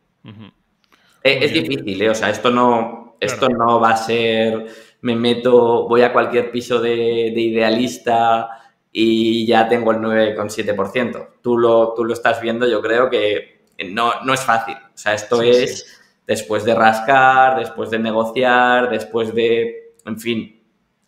Eh, 1.23 1.39
es, 1.41 1.53
difícil, 1.53 2.01
¿eh? 2.01 2.09
O 2.09 2.15
sea, 2.15 2.29
esto 2.29 2.49
no, 2.49 3.15
esto 3.19 3.49
no 3.49 3.79
va 3.79 3.91
a 3.91 3.97
ser, 3.97 4.65
me 5.01 5.15
meto, 5.15 5.87
voy 5.87 6.01
a 6.01 6.11
cualquier 6.11 6.49
piso 6.49 6.79
de, 6.79 7.27
idealista 7.27 8.49
y 8.91 9.45
ya 9.45 9.67
tengo 9.67 9.91
el 9.91 9.99
9,7%. 9.99 11.27
Tú 11.41 11.57
lo, 11.57 11.93
tú 11.93 12.03
lo 12.03 12.13
estás 12.13 12.41
viendo, 12.41 12.67
yo 12.67 12.81
creo 12.81 13.09
que 13.09 13.65
no, 13.91 14.21
no 14.23 14.33
es 14.33 14.41
fácil. 14.41 14.75
O 14.75 14.97
sea, 14.97 15.13
esto 15.13 15.41
es 15.41 16.01
después 16.29 16.63
de 16.63 16.75
rascar, 16.75 17.57
después 17.57 17.89
de 17.89 17.97
negociar, 17.97 18.87
después 18.91 19.33
de, 19.33 19.95
en 20.05 20.19
fin, 20.19 20.61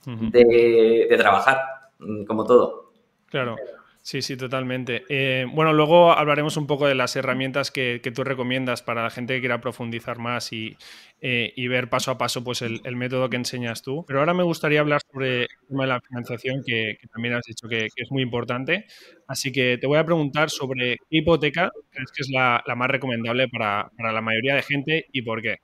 de, 0.04 1.06
de 1.08 1.16
trabajar, 1.16 1.62
como 2.26 2.44
todo. 2.44 2.92
Claro. 3.28 3.56
Sí, 4.04 4.24
sí, 4.24 4.36
totalmente. 4.36 5.04
Eh, 5.10 5.46
bueno, 5.54 5.74
luego 5.74 6.12
hablaremos 6.12 6.58
un 6.58 6.66
poco 6.66 6.88
de 6.88 6.96
las 6.96 7.16
herramientas 7.16 7.70
que, 7.70 8.02
tú 8.16 8.24
recomiendas 8.24 8.82
para 8.82 9.04
la 9.04 9.12
gente 9.12 9.36
que 9.36 9.42
quiera 9.42 9.62
profundizar 9.62 10.18
más 10.18 10.52
y, 10.54 10.76
eh, 11.22 11.54
ver 11.70 11.88
paso 11.88 12.10
a 12.10 12.18
paso 12.18 12.44
pues, 12.44 12.64
el, 12.64 12.82
método 12.96 13.30
que 13.30 13.38
enseñas 13.38 13.84
tú. 13.84 14.04
Pero 14.08 14.20
ahora 14.20 14.34
me 14.34 14.42
gustaría 14.42 14.80
hablar 14.80 15.02
sobre 15.12 15.44
el 15.44 15.50
tema 15.68 15.84
de 15.84 15.90
la 15.90 16.02
financiación, 16.02 16.64
que, 16.66 16.98
también 17.14 17.36
has 17.36 17.46
dicho 17.46 17.68
que, 17.68 17.90
es 17.96 18.12
muy 18.12 18.24
importante. 18.24 18.86
Así 19.28 19.52
que 19.52 19.78
te 19.78 19.86
voy 19.86 20.00
a 20.00 20.06
preguntar 20.06 20.50
sobre 20.50 20.98
qué 21.08 21.18
hipoteca 21.18 21.72
crees 21.92 22.12
que 22.12 22.22
es 22.24 22.30
la, 22.32 22.64
más 22.76 22.90
recomendable 22.90 23.50
para, 23.50 23.92
la 23.98 24.22
mayoría 24.22 24.56
de 24.56 24.64
gente 24.64 25.06
y 25.12 25.22
por 25.22 25.44
qué. 25.44 25.58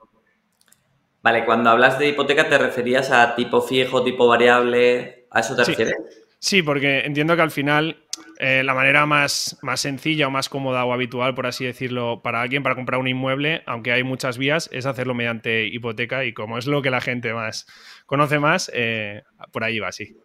Vale, 1.23 1.43
cuando 1.43 1.71
hablas 1.71 1.97
de 1.97 2.09
hipoteca 2.09 2.47
te 2.47 2.59
referías 2.59 3.09
a 3.09 3.35
tipo 3.35 3.61
fijo, 3.61 4.03
tipo 4.03 4.27
variable, 4.27 5.25
¿a 5.31 5.39
eso 5.39 5.55
te 5.55 5.63
refieres? 5.63 6.26
Sí, 6.39 6.61
porque 6.61 6.99
entiendo 6.99 7.35
que 7.35 7.41
al 7.41 7.51
final 7.51 7.97
eh, 8.39 8.63
la 8.63 8.73
manera 8.73 9.05
más, 9.05 9.57
más 9.63 9.81
sencilla 9.81 10.27
o 10.27 10.31
más 10.31 10.49
cómoda 10.49 10.85
o 10.85 10.93
habitual, 10.93 11.33
por 11.33 11.47
así 11.47 11.65
decirlo, 11.65 12.21
para 12.21 12.41
alguien 12.41 12.61
para 12.61 12.75
comprar 12.75 12.99
un 12.99 13.07
inmueble, 13.07 13.63
aunque 13.65 13.91
hay 13.91 14.03
muchas 14.03 14.37
vías, 14.37 14.69
es 14.71 14.85
hacerlo 14.85 15.15
mediante 15.15 15.65
hipoteca 15.65 16.23
y 16.25 16.33
como 16.33 16.57
es 16.57 16.67
lo 16.67 16.81
que 16.81 16.91
la 16.91 17.01
gente 17.01 17.33
más 17.33 17.65
conoce 18.05 18.39
más, 18.39 18.71
eh, 18.73 19.23
por 19.51 19.63
ahí 19.63 19.79
va, 19.79 19.91
sí. 19.91 20.15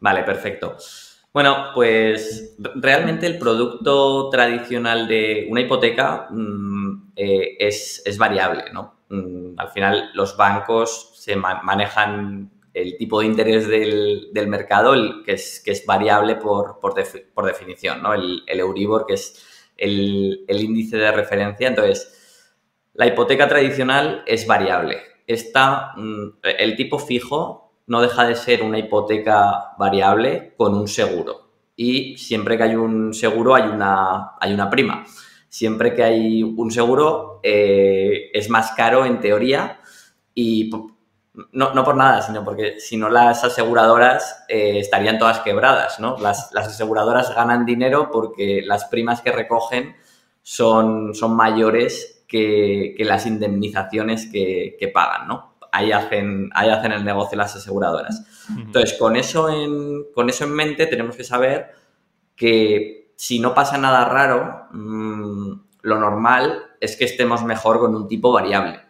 Vale, 0.00 0.24
perfecto. 0.24 0.76
Bueno, 1.32 1.68
pues 1.74 2.56
realmente 2.76 3.26
el 3.26 3.38
producto 3.38 4.30
tradicional 4.30 5.06
de 5.06 5.46
una 5.50 5.60
hipoteca 5.60 6.26
mm, 6.30 7.12
eh, 7.14 7.56
es, 7.58 8.16
variable, 8.18 8.64
¿no? 8.72 9.00
Mm, 9.10 9.58
al 9.58 9.68
final 9.68 10.10
los 10.14 10.36
bancos 10.36 11.12
se 11.14 11.36
manejan 11.36 12.50
el 12.76 12.98
tipo 12.98 13.20
de 13.20 13.26
interés 13.26 13.66
del, 13.66 14.48
mercado, 14.48 14.92
que, 15.24 15.32
es, 15.32 15.62
que 15.64 15.70
es 15.70 15.86
variable 15.86 16.36
por, 16.36 16.94
definición, 17.46 18.02
¿no? 18.02 18.12
El, 18.12 18.42
Euribor, 18.46 19.06
que 19.06 19.14
es 19.14 19.42
el, 19.78 20.44
índice 20.46 20.98
de 20.98 21.10
referencia. 21.10 21.68
Entonces, 21.68 22.52
la 22.92 23.06
hipoteca 23.06 23.48
tradicional 23.48 24.22
es 24.26 24.46
variable. 24.46 24.98
Esta, 25.26 25.94
mm, 25.96 26.38
el 26.58 26.76
tipo 26.76 26.98
fijo 26.98 27.72
no 27.86 28.02
deja 28.02 28.26
de 28.26 28.34
ser 28.34 28.62
una 28.62 28.78
hipoteca 28.78 29.74
variable 29.78 30.52
con 30.58 30.74
un 30.74 30.86
seguro. 30.86 31.48
Y 31.76 32.18
siempre 32.18 32.58
que 32.58 32.64
hay 32.64 32.74
un 32.74 33.14
seguro 33.14 33.54
hay 33.54 33.70
una, 33.70 34.32
hay 34.38 34.52
una 34.52 34.68
prima. 34.68 35.06
Siempre 35.48 35.94
que 35.94 36.02
hay 36.02 36.42
un 36.42 36.70
seguro 36.70 37.40
eh, 37.42 38.30
es 38.34 38.50
más 38.50 38.72
caro 38.72 39.06
en 39.06 39.18
teoría 39.18 39.80
y 40.34 40.70
no, 41.52 41.74
no, 41.74 41.84
por 41.84 41.96
nada, 41.96 42.22
sino 42.22 42.44
porque 42.44 42.80
si 42.80 42.96
no 42.96 43.08
las 43.10 43.44
aseguradoras 43.44 44.44
eh, 44.48 44.78
estarían 44.78 45.18
todas 45.18 45.40
quebradas, 45.40 46.00
¿no? 46.00 46.16
Las, 46.18 46.54
aseguradoras 46.54 47.34
ganan 47.34 47.66
dinero 47.66 48.10
porque 48.10 48.62
las 48.64 48.86
primas 48.86 49.20
que 49.20 49.32
recogen 49.32 49.96
son, 50.42 51.14
son 51.14 51.36
mayores 51.36 52.24
que, 52.26 52.94
las 53.00 53.26
indemnizaciones 53.26 54.30
que, 54.30 54.90
pagan, 54.94 55.28
¿no? 55.28 55.56
Ahí 55.72 55.92
hacen, 55.92 56.48
ahí 56.54 56.70
hacen 56.70 56.92
el 56.92 57.04
negocio 57.04 57.36
las 57.36 57.54
aseguradoras. 57.54 58.24
Entonces, 58.56 58.96
con 58.98 59.16
eso, 59.16 59.50
en, 59.50 60.04
con 60.14 60.30
eso 60.30 60.44
en 60.44 60.52
mente, 60.52 60.86
tenemos 60.86 61.16
que 61.16 61.24
saber 61.24 61.72
que 62.34 63.12
si 63.16 63.40
no 63.40 63.54
pasa 63.54 63.76
nada 63.76 64.06
raro, 64.06 64.68
mm, 64.72 65.52
lo 65.82 66.00
normal 66.00 66.64
es 66.80 66.96
que 66.96 67.04
estemos 67.04 67.44
mejor 67.44 67.78
con 67.78 67.94
un 67.94 68.08
tipo 68.08 68.32
variable. 68.32 68.85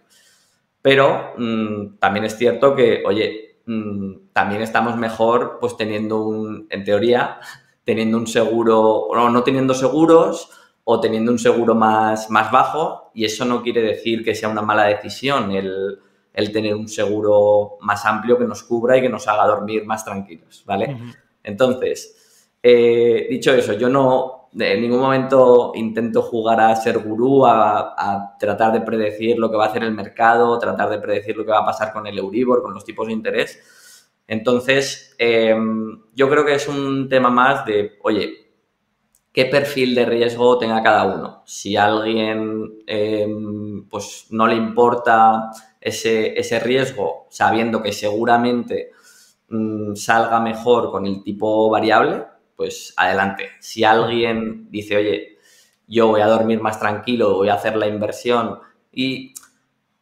Pero 0.86 1.32
mm, 1.36 1.96
también 1.98 2.26
es 2.26 2.38
cierto 2.38 2.76
que, 2.76 3.02
oye, 3.04 3.58
mm, 3.66 4.28
también 4.32 4.62
estamos 4.62 4.96
mejor 4.96 5.58
pues 5.60 5.76
teniendo 5.76 6.22
un, 6.22 6.68
en 6.70 6.84
teoría, 6.84 7.40
teniendo 7.84 8.16
un 8.16 8.28
seguro, 8.28 8.80
o 8.80 9.28
no, 9.28 9.42
teniendo 9.42 9.74
seguros 9.74 10.48
o 10.84 11.00
teniendo 11.00 11.32
un 11.32 11.40
seguro 11.40 11.74
más, 11.74 12.30
más 12.30 12.52
bajo 12.52 13.10
y 13.14 13.24
eso 13.24 13.44
no 13.44 13.64
quiere 13.64 13.82
decir 13.82 14.22
que 14.22 14.36
sea 14.36 14.48
una 14.48 14.62
mala 14.62 14.84
decisión 14.84 15.50
el, 15.50 15.98
tener 16.52 16.76
un 16.76 16.86
seguro 16.86 17.78
más 17.80 18.06
amplio 18.06 18.38
que 18.38 18.44
nos 18.44 18.62
cubra 18.62 18.96
y 18.96 19.02
que 19.02 19.08
nos 19.08 19.26
haga 19.26 19.44
dormir 19.44 19.84
más 19.84 20.04
tranquilos, 20.04 20.62
¿vale? 20.64 20.96
Entonces, 21.42 22.48
eh, 22.62 23.26
dicho 23.28 23.52
eso, 23.52 23.72
yo 23.72 23.88
no, 23.88 24.35
en 24.58 24.80
ningún 24.80 25.00
momento 25.00 25.72
intento 25.74 26.22
jugar 26.22 26.60
a 26.60 26.76
ser 26.76 26.98
gurú, 26.98 27.44
a, 27.46 28.36
tratar 28.38 28.72
de 28.72 28.80
predecir 28.80 29.38
lo 29.38 29.50
que 29.50 29.56
va 29.56 29.66
a 29.66 29.68
hacer 29.68 29.82
el 29.82 29.92
mercado, 29.92 30.58
tratar 30.58 30.88
de 30.88 30.98
predecir 30.98 31.36
lo 31.36 31.44
que 31.44 31.50
va 31.50 31.60
a 31.60 31.64
pasar 31.64 31.92
con 31.92 32.06
el 32.06 32.18
Euribor, 32.18 32.62
con 32.62 32.72
los 32.72 32.84
tipos 32.84 33.06
de 33.06 33.12
interés. 33.12 33.60
Entonces, 34.26 35.14
em, 35.18 36.02
yo 36.14 36.28
creo 36.28 36.44
que 36.44 36.54
es 36.54 36.68
un 36.68 37.08
tema 37.08 37.30
más 37.30 37.64
de, 37.66 37.98
oye, 38.02 38.50
¿qué 39.32 39.44
perfil 39.46 39.94
de 39.94 40.06
riesgo 40.06 40.58
tenga 40.58 40.82
cada 40.82 41.04
uno? 41.04 41.42
Si 41.46 41.76
a 41.76 41.84
alguien 41.86 42.82
em, 42.86 43.86
pues 43.88 44.26
no 44.30 44.46
le 44.46 44.56
importa 44.56 45.50
ese, 45.80 46.38
ese 46.38 46.60
riesgo, 46.60 47.26
sabiendo 47.30 47.82
que 47.82 47.92
seguramente 47.92 48.92
mm, 49.48 49.94
salga 49.94 50.40
mejor 50.40 50.90
con 50.90 51.06
el 51.06 51.22
tipo 51.22 51.70
variable, 51.70 52.24
pues 52.56 52.94
adelante. 52.96 53.50
Si 53.60 53.84
alguien 53.84 54.70
dice, 54.70 54.96
oye, 54.96 55.38
yo 55.86 56.08
voy 56.08 56.20
a 56.20 56.26
dormir 56.26 56.60
más 56.60 56.78
tranquilo, 56.78 57.34
voy 57.34 57.48
a 57.48 57.54
hacer 57.54 57.76
la 57.76 57.86
inversión 57.86 58.58
y 58.92 59.34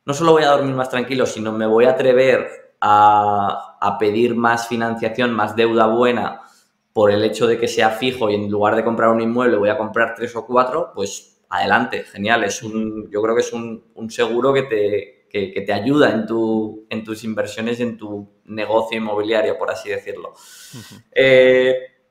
no 0.06 0.14
solo 0.14 0.32
voy 0.32 0.44
a 0.44 0.50
dormir 0.50 0.74
más 0.74 0.88
tranquilo, 0.90 1.26
sino 1.26 1.52
me 1.52 1.66
voy 1.66 1.86
a 1.86 1.90
atrever 1.90 2.74
a, 2.80 3.76
a 3.80 3.98
pedir 3.98 4.34
más 4.34 4.68
financiación, 4.68 5.32
más 5.32 5.56
deuda 5.56 5.86
buena 5.86 6.42
por 6.92 7.10
el 7.10 7.24
hecho 7.24 7.46
de 7.46 7.58
que 7.58 7.68
sea 7.68 7.90
fijo 7.90 8.30
y 8.30 8.36
en 8.36 8.50
lugar 8.50 8.76
de 8.76 8.84
comprar 8.84 9.10
un 9.10 9.20
inmueble 9.20 9.56
voy 9.56 9.68
a 9.68 9.76
comprar 9.76 10.14
tres 10.14 10.36
o 10.36 10.46
cuatro, 10.46 10.92
pues 10.94 11.42
adelante, 11.48 12.04
genial. 12.04 12.44
Es 12.44 12.62
un, 12.62 13.10
yo 13.10 13.20
creo 13.20 13.34
que 13.34 13.40
es 13.40 13.52
un, 13.52 13.84
un 13.94 14.10
seguro 14.10 14.52
que 14.52 14.62
te, 14.62 15.26
que, 15.28 15.62
te 15.62 15.72
ayuda 15.72 16.12
en, 16.12 16.26
tu, 16.26 16.86
en 16.88 17.02
tus 17.02 17.24
inversiones 17.24 17.80
y 17.80 17.82
en 17.82 17.96
tu 17.96 18.28
negocio 18.44 18.96
inmobiliario, 18.96 19.58
por 19.58 19.70
así 19.70 19.88
decirlo. 19.88 20.34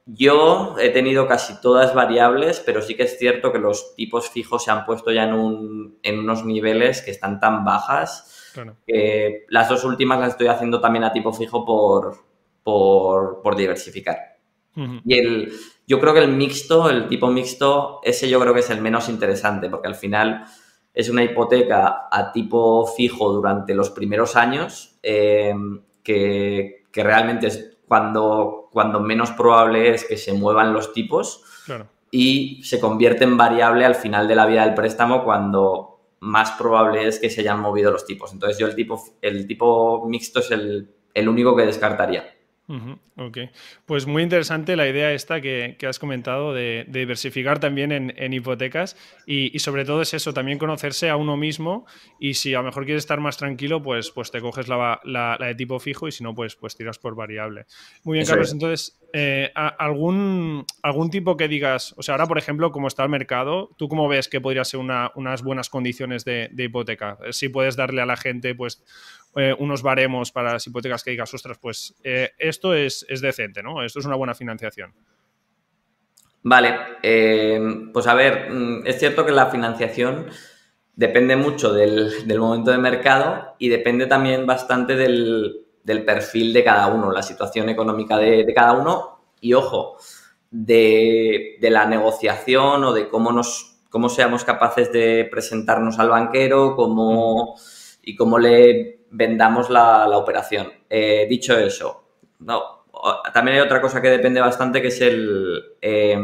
Yo 0.05 0.75
he 0.79 0.89
tenido 0.89 1.27
casi 1.27 1.61
todas 1.61 1.95
variables, 1.95 2.61
pero 2.65 2.81
sí 2.81 2.95
que 2.95 3.03
es 3.03 3.17
cierto 3.17 3.53
que 3.53 3.59
los 3.59 3.95
tipos 3.95 4.29
fijos 4.29 4.65
se 4.65 4.71
han 4.71 4.85
puesto 4.85 5.11
ya 5.11 5.23
en, 5.23 5.33
un, 5.33 5.97
en 6.03 6.19
unos 6.19 6.43
niveles 6.43 7.01
que 7.01 7.11
están 7.11 7.39
tan 7.39 7.63
bajas. 7.63 8.51
Que 8.85 9.45
las 9.49 9.69
dos 9.69 9.83
últimas 9.83 10.19
las 10.19 10.29
estoy 10.31 10.47
haciendo 10.47 10.79
también 10.79 11.05
a 11.05 11.13
tipo 11.13 11.31
fijo 11.33 11.65
por, 11.65 12.17
por, 12.63 13.55
diversificar. 13.55 14.37
Y 14.75 15.19
el, 15.19 15.53
yo 15.87 15.99
creo 15.99 16.13
que 16.13 16.19
el 16.19 16.31
mixto, 16.31 16.89
el 16.89 17.07
tipo 17.07 17.27
mixto, 17.27 17.99
ese 18.03 18.29
yo 18.29 18.39
creo 18.39 18.53
que 18.53 18.61
es 18.61 18.69
el 18.69 18.81
menos 18.81 19.07
interesante, 19.09 19.69
porque 19.69 19.87
al 19.87 19.95
final 19.95 20.45
es 20.93 21.09
una 21.09 21.23
hipoteca 21.23 22.07
a 22.11 22.31
tipo 22.31 22.85
fijo 22.87 23.31
durante 23.31 23.73
los 23.73 23.89
primeros 23.89 24.35
años 24.35 24.97
eh, 25.01 25.53
que, 26.03 26.83
que 26.91 27.03
realmente 27.03 27.47
es 27.47 27.77
cuando, 27.87 28.62
cuando 28.73 28.99
menos 28.99 29.31
probable 29.31 29.93
es 29.93 30.03
que 30.03 30.17
se 30.17 30.33
muevan 30.33 30.73
los 30.73 30.91
tipos 30.91 31.43
y 32.11 32.61
se 32.63 32.79
convierte 32.79 33.23
en 33.23 33.37
variable 33.37 33.85
al 33.85 33.95
final 33.95 34.27
de 34.27 34.35
la 34.35 34.45
vida 34.45 34.65
del 34.65 34.73
préstamo 34.73 35.23
cuando 35.23 36.01
más 36.19 36.51
probable 36.51 37.07
es 37.07 37.19
que 37.19 37.29
se 37.29 37.41
hayan 37.41 37.59
movido 37.59 37.91
los 37.91 38.05
tipos. 38.05 38.33
Entonces 38.33 38.57
yo 38.57 38.67
el 38.67 38.75
tipo, 38.75 39.01
el 39.21 39.47
tipo 39.47 40.05
mixto 40.07 40.39
es 40.39 40.51
el, 40.51 40.89
el 41.13 41.29
único 41.29 41.55
que 41.55 41.65
descartaría 41.65 42.25
ok, 43.17 43.37
pues 43.85 44.05
muy 44.07 44.23
interesante 44.23 44.75
la 44.75 44.87
idea 44.87 45.11
esta 45.13 45.41
que, 45.41 45.77
has 45.87 45.99
comentado 45.99 46.53
de, 46.53 46.85
diversificar 46.87 47.59
también 47.59 47.91
en, 47.91 48.33
hipotecas 48.33 48.95
y, 49.25 49.57
sobre 49.59 49.85
todo 49.85 50.01
es 50.01 50.13
eso, 50.13 50.33
también 50.33 50.57
conocerse 50.57 51.09
a 51.09 51.15
uno 51.15 51.37
mismo 51.37 51.85
y 52.19 52.35
si 52.35 52.53
a 52.53 52.59
lo 52.59 52.65
mejor 52.65 52.85
quieres 52.85 53.03
estar 53.03 53.19
más 53.19 53.37
tranquilo, 53.37 53.81
pues, 53.81 54.11
pues 54.11 54.31
te 54.31 54.41
coges 54.41 54.67
la, 54.67 55.37
de 55.39 55.55
tipo 55.55 55.79
fijo 55.79 56.07
y 56.07 56.11
si 56.11 56.23
no, 56.23 56.33
pues, 56.33 56.55
pues 56.55 56.75
tiras 56.75 56.99
por 56.99 57.15
variable. 57.15 57.65
Muy 58.03 58.17
bien, 58.17 58.27
Carlos, 58.27 58.51
entonces, 58.51 58.99
eh, 59.13 59.51
¿algún, 59.55 60.65
¿algún 60.81 61.09
tipo 61.09 61.37
que 61.37 61.47
digas, 61.47 61.93
o 61.97 62.03
sea, 62.03 62.15
ahora 62.15 62.27
por 62.27 62.37
ejemplo, 62.37 62.71
como 62.71 62.87
está 62.87 63.03
el 63.03 63.09
mercado, 63.09 63.69
¿tú 63.77 63.87
cómo 63.87 64.07
ves 64.07 64.27
que 64.27 64.41
podría 64.41 64.63
ser 64.63 64.79
unas 64.79 65.43
buenas 65.43 65.69
condiciones 65.69 66.25
de, 66.25 66.49
de 66.51 66.63
hipoteca? 66.63 67.17
Si 67.31 67.49
puedes 67.49 67.75
darle 67.75 68.01
a 68.01 68.05
la 68.05 68.17
gente, 68.17 68.55
pues 68.55 68.83
eh, 69.35 69.55
unos 69.57 69.81
baremos 69.81 70.31
para 70.31 70.53
las 70.53 70.67
hipotecas 70.67 71.03
que 71.03 71.11
digas, 71.11 71.33
ostras, 71.33 71.57
pues 71.59 71.95
eh, 72.03 72.31
esto 72.37 72.73
es, 72.73 73.05
es, 73.09 73.21
decente, 73.21 73.63
¿no? 73.63 73.83
Esto 73.83 73.99
es 73.99 74.05
una 74.05 74.15
buena 74.15 74.35
financiación. 74.35 74.93
Vale, 76.43 76.75
pues 77.93 78.05
a 78.05 78.13
ver, 78.13 78.51
mm, 78.51 78.85
es 78.85 78.99
cierto 78.99 79.25
que 79.25 79.31
la 79.31 79.47
financiación 79.47 80.27
depende 80.95 81.35
mucho 81.35 81.73
del, 81.73 82.27
del 82.27 82.39
momento 82.39 82.71
de 82.71 82.77
mercado 82.77 83.55
y 83.57 83.69
depende 83.69 84.05
también 84.05 84.45
bastante 84.45 84.95
del, 84.95 85.65
del, 85.83 86.05
perfil 86.05 86.53
de 86.53 86.63
cada 86.63 86.87
uno, 86.87 87.11
la 87.11 87.23
situación 87.23 87.69
económica 87.69 88.17
de, 88.17 88.43
de 88.43 88.53
cada 88.53 88.73
uno 88.73 89.21
y, 89.41 89.53
ojo, 89.53 89.97
de, 90.51 91.57
de, 91.59 91.69
la 91.71 91.85
negociación 91.85 92.83
o 92.83 92.93
de 92.93 93.09
cómo, 93.09 93.31
nos, 93.31 93.79
cómo 93.89 94.09
seamos 94.09 94.43
capaces 94.43 94.91
de 94.91 95.27
presentarnos 95.29 95.97
al 95.97 96.09
banquero 96.09 96.75
cómo, 96.75 97.55
y 98.03 98.15
cómo 98.15 98.37
le 98.37 99.02
vendamos 99.13 99.69
la, 99.69 100.07
la 100.07 100.17
operación. 100.17 100.71
Eh, 100.89 101.25
dicho 101.29 101.57
eso, 101.57 102.03
no, 102.39 102.85
también 103.33 103.57
hay 103.57 103.63
otra 103.63 103.79
cosa 103.79 104.01
que 104.01 104.09
depende 104.09 104.41
bastante 104.41 104.81
que 104.81 104.87
es 104.89 105.01
el, 105.01 105.63
eh, 105.81 106.17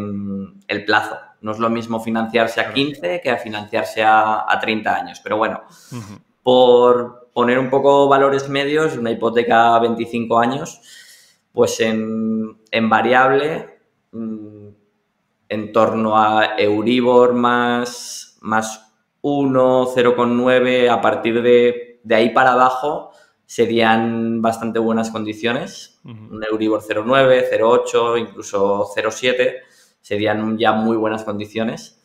el 0.68 0.86
plazo. 0.86 1.18
No 1.42 1.52
es 1.52 1.60
lo 1.60 1.70
mismo 1.70 2.00
financiarse 2.02 2.60
a 2.60 2.74
15 2.74 3.22
que 3.22 3.30
a 3.30 3.38
financiarse 3.38 4.04
a, 4.04 4.46
a 4.48 4.60
30 4.60 4.94
años. 4.94 5.22
Pero 5.24 5.38
bueno, 5.38 5.62
uh 5.92 5.96
-huh. 5.96 6.20
por 6.44 7.30
poner 7.34 7.60
un 7.60 7.70
poco 7.70 8.08
valores 8.10 8.50
medios, 8.50 8.98
una 8.98 9.12
hipoteca 9.12 9.76
a 9.76 9.80
25 9.80 10.40
años, 10.40 10.82
pues 11.54 11.80
en, 11.80 12.58
en 12.72 12.90
variable, 12.90 13.80
mm, 14.12 14.68
en 15.50 15.72
torno 15.72 16.18
a 16.18 16.56
Euribor 16.58 17.34
más, 17.34 18.38
más 18.42 18.92
1, 19.22 19.88
0,9, 19.96 20.90
a 20.90 21.02
partir 21.02 21.42
de, 21.42 21.89
de 22.10 22.16
ahí 22.16 22.30
para 22.32 22.54
abajo 22.54 23.12
serían 23.46 24.42
bastante 24.42 24.80
buenas 24.80 25.12
condiciones. 25.12 26.02
Uh 26.04 26.10
-huh. 26.10 26.32
Un 26.32 26.44
Euribor 26.44 26.82
0,9, 26.82 27.46
0,8, 27.52 28.18
incluso 28.20 28.88
0,7 28.96 29.58
serían 30.02 30.58
ya 30.58 30.72
muy 30.72 30.98
buenas 30.98 31.24
condiciones. 31.24 32.02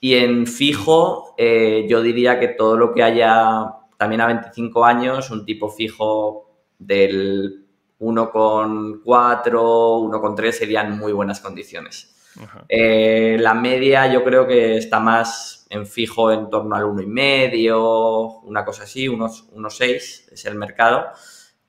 Y 0.00 0.14
en 0.14 0.48
fijo, 0.48 1.36
eh, 1.38 1.86
yo 1.88 2.02
diría 2.02 2.40
que 2.40 2.48
todo 2.48 2.76
lo 2.76 2.92
que 2.92 3.04
haya 3.04 3.72
también 3.96 4.20
a 4.20 4.26
25 4.26 4.84
años, 4.84 5.30
un 5.30 5.44
tipo 5.44 5.70
fijo 5.70 6.50
del 6.76 7.66
1,4, 8.00 9.04
1,3 9.04 10.50
serían 10.50 10.98
muy 10.98 11.12
buenas 11.12 11.38
condiciones. 11.38 12.19
Eh, 12.68 13.36
la 13.40 13.54
media 13.54 14.12
yo 14.12 14.22
creo 14.24 14.46
que 14.46 14.76
está 14.76 15.00
más 15.00 15.66
en 15.70 15.86
fijo 15.86 16.32
en 16.32 16.50
torno 16.50 16.74
al 16.74 16.84
1,5, 16.84 18.42
una 18.44 18.64
cosa 18.64 18.84
así, 18.84 19.08
unos 19.08 19.50
1,6 19.52 20.32
es 20.32 20.44
el 20.46 20.54
mercado. 20.56 21.06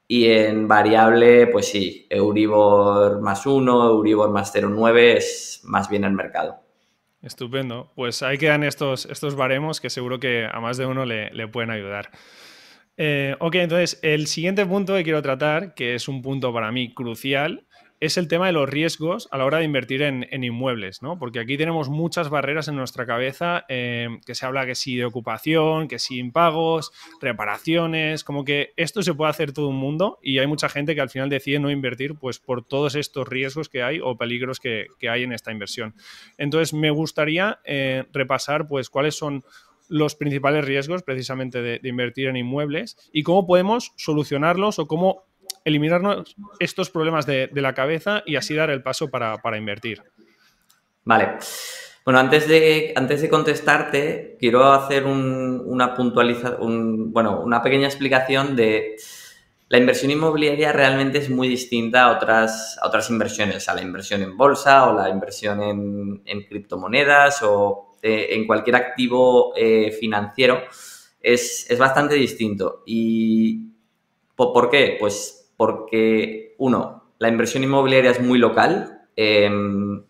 Y 0.08 0.30
en 0.30 0.68
variable, 0.68 1.48
pues 1.48 1.70
sí, 1.70 2.06
Euribor 2.10 3.22
más 3.22 3.46
1, 3.46 3.90
Euribor 3.90 4.30
más 4.30 4.54
0,9 4.54 5.16
es 5.16 5.62
más 5.64 5.90
bien 5.90 6.04
el 6.04 6.12
mercado. 6.12 6.62
Estupendo. 7.22 7.92
Pues 7.96 8.24
ahí 8.24 8.38
quedan 8.38 8.64
estos, 8.64 9.06
estos 9.06 9.36
baremos 9.36 9.80
que 9.80 9.90
seguro 9.90 10.20
que 10.20 10.48
a 10.52 10.60
más 10.60 10.78
de 10.78 10.86
uno 10.86 11.06
le, 11.06 11.30
le 11.32 11.48
pueden 11.48 11.70
ayudar. 11.70 12.10
Eh, 12.98 13.36
ok, 13.40 13.56
entonces 13.56 14.00
el 14.04 14.28
siguiente 14.28 14.66
punto 14.66 14.94
que 14.96 15.04
quiero 15.04 15.22
tratar, 15.22 15.74
que 15.74 15.96
es 15.96 16.08
un 16.08 16.22
punto 16.22 16.54
para 16.54 16.72
mí 16.72 16.94
crucial, 16.94 17.66
es 18.02 18.18
el 18.18 18.28
tema 18.28 18.48
de 18.48 18.52
los 18.52 18.68
riesgos 18.68 19.30
a 19.32 19.38
la 19.38 19.46
hora 19.46 19.60
de 19.60 19.64
invertir 19.64 20.02
en, 20.02 20.44
inmuebles, 20.44 21.04
¿no? 21.04 21.20
Porque 21.20 21.40
aquí 21.40 21.56
tenemos 21.56 21.88
muchas 21.88 22.30
barreras 22.30 22.68
en 22.68 22.76
nuestra 22.76 23.06
cabeza, 23.06 23.64
eh, 23.70 24.10
que 24.26 24.34
se 24.34 24.44
habla 24.48 24.66
que 24.66 24.74
sí 24.74 24.98
de 24.98 25.06
ocupación, 25.06 25.88
que 25.88 26.00
sí 26.00 26.18
impagos, 26.18 26.92
reparaciones, 27.22 28.24
como 28.24 28.44
que 28.44 28.74
esto 28.76 29.04
se 29.04 29.14
puede 29.14 29.30
hacer 29.30 29.54
todo 29.54 29.68
un 29.68 29.76
mundo 29.76 30.18
y 30.24 30.40
hay 30.40 30.48
mucha 30.48 30.68
gente 30.68 30.96
que 30.96 31.02
al 31.02 31.12
final 31.12 31.30
decide 31.30 31.60
no 31.60 31.70
invertir 31.70 32.16
pues 32.16 32.40
por 32.40 32.66
todos 32.66 32.96
estos 32.96 33.28
riesgos 33.28 33.70
que 33.70 33.84
hay 33.84 34.00
o 34.04 34.18
peligros 34.18 34.60
que, 34.60 34.88
hay 35.08 35.22
en 35.22 35.32
esta 35.32 35.52
inversión. 35.52 35.94
Entonces 36.40 36.74
me 36.74 36.90
gustaría 36.90 37.60
eh, 37.66 38.06
repasar 38.12 38.68
pues 38.68 38.90
cuáles 38.90 39.14
son 39.14 39.44
los 39.90 40.16
principales 40.16 40.66
riesgos 40.66 41.04
precisamente 41.04 41.62
de 41.62 41.88
invertir 41.88 42.30
en 42.30 42.38
inmuebles 42.38 42.98
y 43.14 43.22
cómo 43.22 43.46
podemos 43.46 43.94
solucionarlos 43.98 44.80
o 44.80 44.88
cómo 44.88 45.26
eliminarnos 45.66 46.36
estos 46.60 46.90
problemas 46.90 47.26
de, 47.26 47.50
la 47.54 47.74
cabeza 47.74 48.24
y 48.26 48.36
así 48.36 48.54
dar 48.56 48.70
el 48.70 48.82
paso 48.82 49.10
para, 49.10 49.58
invertir. 49.58 50.02
Vale. 51.04 51.38
Bueno, 52.04 52.20
antes 52.20 52.48
de, 52.48 52.94
antes 52.96 53.22
de 53.22 53.30
contestarte, 53.30 54.38
quiero 54.40 54.72
hacer 54.72 55.06
un, 55.06 55.62
una 55.66 55.94
puntualización, 55.94 56.58
un, 56.62 57.14
bueno, 57.14 57.42
una 57.42 57.62
pequeña 57.62 57.88
explicación 57.88 58.56
de 58.56 58.96
la 59.72 59.78
inversión 59.78 60.12
inmobiliaria 60.12 60.74
realmente 60.74 61.20
es 61.20 61.30
muy 61.30 61.48
distinta 61.48 62.04
a 62.04 62.12
otras, 62.12 62.78
a 62.82 62.88
otras 62.88 63.10
inversiones, 63.10 63.70
a 63.70 63.74
la 63.74 63.82
inversión 63.82 64.22
en 64.22 64.36
bolsa 64.36 64.90
o 64.90 64.94
la 64.94 65.08
inversión 65.10 65.64
en, 65.64 66.22
en 66.26 66.44
criptomonedas 66.44 67.42
o 67.44 67.92
eh, 68.02 68.30
en 68.32 68.46
cualquier 68.46 68.76
activo 68.76 69.54
eh, 69.56 69.92
financiero. 69.98 70.64
Es, 71.22 71.72
es, 71.72 71.80
bastante 71.80 72.16
distinto. 72.16 72.84
¿Y 72.86 73.70
por 74.36 74.70
qué? 74.70 74.98
Pues 75.00 75.41
porque, 75.62 76.56
uno, 76.58 77.12
la 77.20 77.30
inversión 77.30 77.64
inmobiliaria 77.64 78.10
es 78.10 78.20
muy 78.20 78.40
local, 78.40 79.04
eh, 79.16 79.48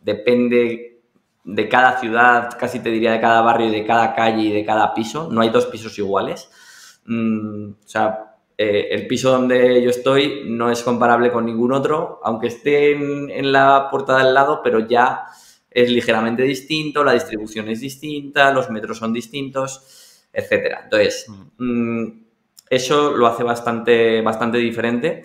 depende 0.02 1.02
de 1.44 1.68
cada 1.68 2.00
ciudad, 2.00 2.58
casi 2.58 2.80
te 2.80 2.90
diría 2.90 3.12
de 3.12 3.20
cada 3.20 3.42
barrio 3.42 3.68
y 3.68 3.72
de 3.72 3.86
cada 3.86 4.16
calle 4.16 4.44
y 4.44 4.54
de 4.54 4.64
cada 4.64 4.94
piso, 4.94 5.28
no 5.30 5.42
hay 5.42 5.50
dos 5.50 5.66
pisos 5.66 6.00
iguales. 6.00 6.50
Mm, 7.04 7.72
o 7.72 7.86
sea, 7.86 8.38
eh, 8.58 8.88
el 8.92 9.08
piso 9.08 9.30
donde 9.30 9.84
yo 9.84 9.90
estoy 9.90 10.44
no 10.46 10.72
es 10.72 10.84
comparable 10.84 11.34
con 11.34 11.46
ningún 11.46 11.74
otro, 11.74 12.22
aunque 12.24 12.48
esté 12.48 12.94
en, 12.94 13.30
en 13.30 13.52
la 13.52 13.90
puerta 13.92 14.20
del 14.20 14.34
lado, 14.34 14.62
pero 14.64 14.88
ya 14.88 15.26
es 15.70 15.92
ligeramente 15.92 16.44
distinto, 16.44 17.04
la 17.04 17.12
distribución 17.12 17.68
es 17.68 17.82
distinta, 17.82 18.54
los 18.54 18.70
metros 18.70 19.00
son 19.00 19.12
distintos, 19.12 20.30
etcétera. 20.32 20.84
Entonces, 20.86 21.26
mm, 21.58 22.22
eso 22.72 23.12
lo 23.18 23.28
hace 23.28 23.44
bastante, 23.44 24.22
bastante 24.22 24.58
diferente. 24.58 25.24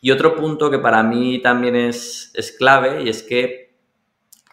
Y 0.00 0.10
otro 0.10 0.36
punto 0.36 0.70
que 0.70 0.78
para 0.78 1.02
mí 1.02 1.40
también 1.42 1.74
es, 1.76 2.30
es 2.34 2.52
clave 2.52 3.02
y 3.02 3.08
es 3.08 3.22
que 3.22 3.68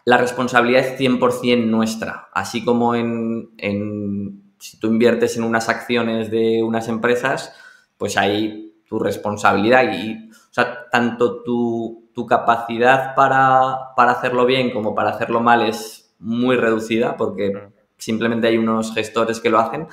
la 0.06 0.18
responsabilidad 0.18 0.86
es 0.86 1.00
100% 1.00 1.66
nuestra, 1.66 2.30
así 2.32 2.64
como 2.64 2.94
en, 2.94 3.50
en, 3.58 4.54
si 4.60 4.80
tú 4.80 4.88
inviertes 4.88 5.36
en 5.36 5.44
unas 5.44 5.68
acciones 5.68 6.30
de 6.30 6.62
unas 6.62 6.88
empresas, 6.88 7.54
pues 7.98 8.16
hay 8.16 8.74
tu 8.88 9.00
responsabilidad 9.00 9.92
y, 9.92 10.30
o 10.30 10.54
sea, 10.54 10.90
tanto 10.92 11.42
tu, 11.42 12.10
tu 12.14 12.26
capacidad 12.26 13.16
para, 13.16 13.96
para, 13.96 14.12
hacerlo 14.12 14.46
bien 14.46 14.72
como 14.72 14.94
para 14.94 15.10
hacerlo 15.10 15.42
mal 15.42 15.64
es 15.64 16.16
muy 16.20 16.56
reducida 16.56 17.18
porque 17.18 17.52
simplemente 17.98 18.48
hay 18.48 18.58
unos 18.58 18.94
gestores 18.94 19.40
que 19.40 19.50
lo 19.50 19.60
hacen. 19.60 19.88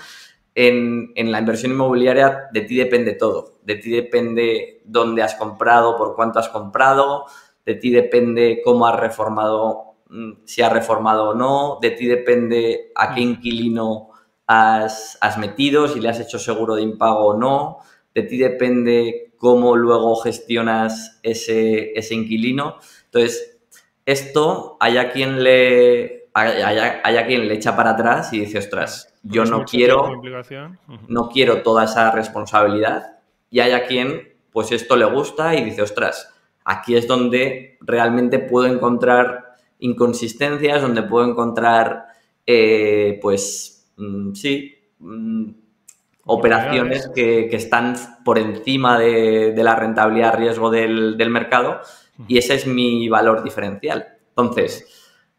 En, 0.55 1.13
en 1.15 1.33
la 1.33 1.39
inversión 1.39 1.73
inmobiliaria 1.73 2.49
de 2.53 2.61
ti 2.61 2.77
depende 2.77 3.15
todo 3.15 3.53
de 3.65 3.77
ti 3.77 3.91
depende 3.91 4.81
dónde 4.85 5.23
has 5.23 5.35
comprado, 5.35 5.97
por 5.97 6.15
cuánto 6.15 6.39
has 6.39 6.49
comprado, 6.49 7.25
de 7.65 7.75
ti 7.75 7.91
depende 7.91 8.61
cómo 8.65 8.87
has 8.87 8.99
reformado, 8.99 9.95
mm, 10.09 10.33
si 10.45 10.63
has 10.63 10.73
reformado 10.73 11.31
o 11.31 11.35
no, 11.35 11.79
de 11.81 11.91
ti 11.91 12.07
depende 12.07 12.93
a 12.95 13.15
qué 13.15 13.21
mm. 13.21 13.25
inquilino 13.25 14.11
has, 14.47 15.17
has 15.21 15.39
metido, 15.39 15.89
si 15.89 16.01
le 16.01 16.09
has 16.09 16.21
hecho 16.21 16.39
seguro 16.39 16.75
de 16.75 16.83
impago 16.83 17.27
o 17.27 17.39
no, 17.39 17.79
de 18.15 18.23
ti 18.23 18.37
depende 18.37 19.33
cómo 19.37 19.77
luego 19.77 20.17
gestionas 20.17 21.19
ese, 21.23 21.93
ese 21.99 22.15
inquilino. 22.15 22.77
Entonces, 23.07 23.59
esto 24.05 24.77
hay 24.81 24.99
a 24.99 25.11
quien 25.11 25.43
le, 25.43 26.29
hay 26.35 27.17
a 27.17 27.27
quien 27.27 27.49
le 27.49 27.55
echa 27.55 27.75
para 27.75 27.91
atrás 27.91 28.33
y 28.33 28.41
dice, 28.41 28.59
ostras, 28.59 29.12
yo 29.23 29.45
no 29.45 29.65
quiero, 29.65 30.21
no 31.09 31.29
quiero 31.29 31.63
toda 31.63 31.85
esa 31.85 32.11
responsabilidad 32.11 33.19
y 33.51 33.61
hay 33.61 33.73
a 33.73 33.87
quien 33.87 34.33
pues 34.53 34.71
esto 34.73 34.97
le 34.97 35.07
gusta 35.07 35.55
y 35.55 35.65
dice, 35.65 35.83
ostras, 35.83 36.35
aquí 36.65 36.95
es 36.95 37.09
donde 37.09 37.79
realmente 37.81 38.39
puedo 38.39 38.67
encontrar 38.67 39.55
inconsistencias, 39.79 40.83
donde 40.83 41.03
puedo 41.03 41.29
encontrar, 41.29 42.07
eh, 42.47 43.19
pues, 43.21 43.91
mmm, 43.97 44.33
sí, 44.35 44.75
mmm, 44.99 45.51
operaciones 46.25 47.11
que, 47.15 47.49
que, 47.51 47.57
están 47.57 47.97
por 48.25 48.39
encima 48.39 48.99
de, 48.99 49.53
de 49.53 49.63
la 49.65 49.75
rentabilidad 49.75 50.37
riesgo 50.37 50.71
del, 50.71 51.17
del, 51.17 51.31
mercado 51.31 51.81
y 52.29 52.39
ese 52.39 52.55
es 52.55 52.67
mi 52.67 53.09
valor 53.09 53.43
diferencial. 53.43 54.07
Entonces, 54.29 54.87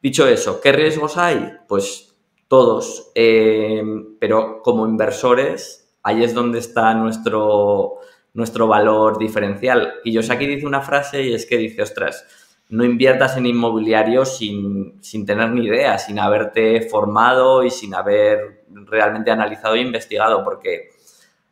dicho 0.02 0.28
eso, 0.28 0.60
¿qué 0.60 0.74
riesgos 0.74 1.18
hay? 1.18 1.54
Pues 1.70 2.13
todos, 2.54 3.12
eh, 3.16 3.82
pero 4.20 4.62
como 4.62 4.86
inversores 4.86 5.92
ahí 6.04 6.24
es 6.24 6.36
donde 6.36 6.60
está 6.60 6.94
nuestro, 6.94 7.96
nuestro 8.36 8.68
valor 8.68 9.18
diferencial. 9.18 9.96
Y 10.04 10.12
Yosaki 10.12 10.46
dice 10.46 10.68
una 10.68 10.82
frase 10.82 11.24
y 11.24 11.34
es 11.34 11.48
que 11.48 11.58
dice, 11.58 11.82
ostras, 11.82 12.28
no 12.70 12.86
inviertas 12.86 13.38
en 13.38 13.48
inmobiliario 13.48 14.24
sin, 14.24 15.02
sin 15.02 15.26
tener 15.26 15.50
ni 15.50 15.66
idea, 15.66 15.98
sin 15.98 16.20
haberte 16.20 16.88
formado 16.88 17.64
y 17.64 17.72
sin 17.72 17.96
haber 17.96 18.66
realmente 18.70 19.32
analizado 19.32 19.74
e 19.74 19.82
investigado, 19.82 20.44
porque 20.44 20.92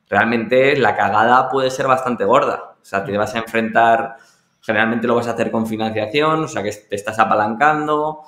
realmente 0.08 0.78
la 0.78 0.96
cagada 0.96 1.50
puede 1.50 1.72
ser 1.72 1.88
bastante 1.88 2.26
gorda. 2.26 2.76
O 2.80 2.86
sea, 2.86 3.04
te 3.04 3.18
vas 3.18 3.34
a 3.34 3.40
enfrentar, 3.40 4.18
generalmente 4.62 5.08
lo 5.08 5.16
vas 5.16 5.28
a 5.28 5.32
hacer 5.32 5.50
con 5.50 5.66
financiación, 5.66 6.44
o 6.44 6.48
sea, 6.48 6.62
que 6.62 6.72
te 6.72 6.96
estás 6.96 7.18
apalancando, 7.18 8.22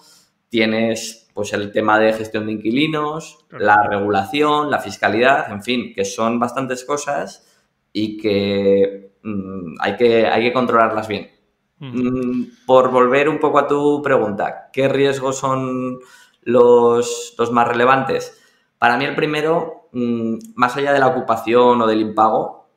tienes 0.49 1.22
pues 1.33 1.51
el 1.53 1.71
tema 1.71 1.99
de 1.99 2.13
gestión 2.13 2.45
de 2.45 2.53
inquilinos, 2.53 3.45
la 3.49 3.87
regulación, 3.87 4.69
la 4.69 4.79
fiscalidad, 4.79 5.51
en 5.51 5.63
fin, 5.63 5.93
que 5.95 6.05
son 6.05 6.39
bastantes 6.39 6.85
cosas 6.85 7.47
y 7.91 8.17
que, 8.17 9.13
mm, 9.23 9.75
hay, 9.79 9.97
que 9.97 10.27
hay 10.27 10.43
que 10.43 10.53
controlarlas 10.53 11.07
bien. 11.07 11.31
Mm, 11.79 12.65
por 12.65 12.91
volver 12.91 13.27
un 13.27 13.39
poco 13.39 13.59
a 13.59 13.67
tu 13.67 14.01
pregunta, 14.01 14.69
¿qué 14.71 14.87
riesgos 14.87 15.37
son 15.37 15.99
los, 16.43 17.35
los 17.37 17.51
más 17.51 17.67
relevantes? 17.67 18.39
Para 18.77 18.97
mí 18.97 19.05
el 19.05 19.15
primero, 19.15 19.89
mm, 19.91 20.35
más 20.55 20.77
allá 20.77 20.93
de 20.93 20.99
la 20.99 21.07
ocupación 21.07 21.81
o 21.81 21.87
del 21.87 22.01
impago, 22.01 22.69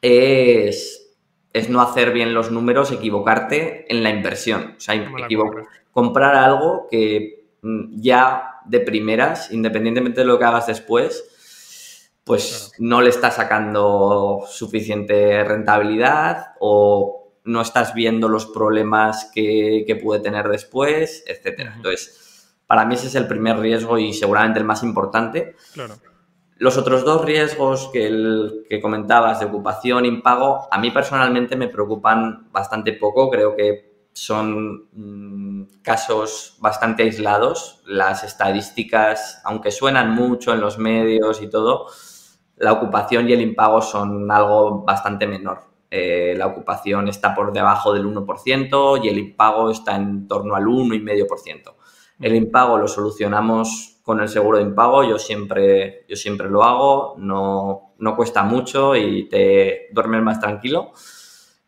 es, 0.00 1.14
es 1.52 1.68
no 1.68 1.82
hacer 1.82 2.12
bien 2.12 2.34
los 2.34 2.50
números, 2.50 2.90
equivocarte 2.90 3.86
en 3.92 4.02
la 4.02 4.10
inversión. 4.10 4.74
O 4.76 4.80
sea, 4.80 4.94
comprar 5.92 6.34
algo 6.34 6.86
que 6.90 7.41
ya 7.62 8.60
de 8.64 8.80
primeras, 8.80 9.52
independientemente 9.52 10.20
de 10.20 10.26
lo 10.26 10.38
que 10.38 10.44
hagas 10.44 10.66
después, 10.66 11.24
pues 12.24 12.72
no 12.78 13.00
le 13.00 13.10
está 13.10 13.30
sacando 13.30 14.44
suficiente 14.48 15.42
rentabilidad 15.44 16.54
o 16.60 17.32
no 17.44 17.60
estás 17.60 17.94
viendo 17.94 18.28
los 18.28 18.46
problemas 18.46 19.30
que, 19.34 20.00
puede 20.02 20.20
tener 20.20 20.48
después, 20.48 21.24
etcétera. 21.26 21.74
Entonces, 21.76 22.54
para 22.66 22.84
mí 22.84 22.94
ese 22.94 23.08
es 23.08 23.14
el 23.16 23.26
primer 23.26 23.58
riesgo 23.58 23.98
y 23.98 24.12
seguramente 24.12 24.60
el 24.60 24.64
más 24.64 24.82
importante. 24.84 25.56
Los 26.56 26.76
otros 26.76 27.04
dos 27.04 27.24
riesgos 27.24 27.90
que, 27.92 28.06
el, 28.06 28.66
que 28.68 28.80
comentabas 28.80 29.40
de 29.40 29.46
ocupación, 29.46 30.04
impago, 30.04 30.68
a 30.70 30.78
mí 30.78 30.92
personalmente 30.92 31.56
me 31.56 31.66
preocupan 31.66 32.52
bastante 32.52 32.92
poco. 32.92 33.28
Creo 33.30 33.56
que 33.56 33.91
son 34.12 34.88
mm, 34.92 35.80
casos 35.82 36.56
bastante 36.60 37.02
aislados. 37.02 37.82
Las 37.86 38.24
estadísticas, 38.24 39.40
aunque 39.44 39.70
suenan 39.70 40.14
mucho 40.14 40.52
en 40.52 40.60
los 40.60 40.78
medios 40.78 41.42
y 41.42 41.48
todo, 41.48 41.86
la 42.56 42.72
ocupación 42.72 43.28
y 43.28 43.32
el 43.32 43.40
impago 43.40 43.82
son 43.82 44.30
algo 44.30 44.82
bastante 44.82 45.26
menor. 45.26 45.72
Eh, 45.90 46.34
la 46.38 46.46
ocupación 46.46 47.08
está 47.08 47.34
por 47.34 47.52
debajo 47.52 47.92
del 47.92 48.06
1% 48.06 49.04
y 49.04 49.08
el 49.08 49.18
impago 49.18 49.70
está 49.70 49.96
en 49.96 50.26
torno 50.26 50.54
al 50.54 50.64
1,5%. 50.64 51.74
El 52.20 52.36
impago 52.36 52.78
lo 52.78 52.88
solucionamos 52.88 54.00
con 54.02 54.20
el 54.20 54.28
seguro 54.28 54.58
de 54.58 54.64
impago, 54.64 55.04
yo 55.04 55.18
siempre, 55.18 56.04
yo 56.08 56.16
siempre 56.16 56.48
lo 56.48 56.62
hago, 56.64 57.14
no, 57.18 57.94
cuesta 58.16 58.42
mucho 58.42 58.96
y 58.96 59.28
te 59.28 59.88
duermes 59.92 60.22
más 60.22 60.40
tranquilo. 60.40 60.92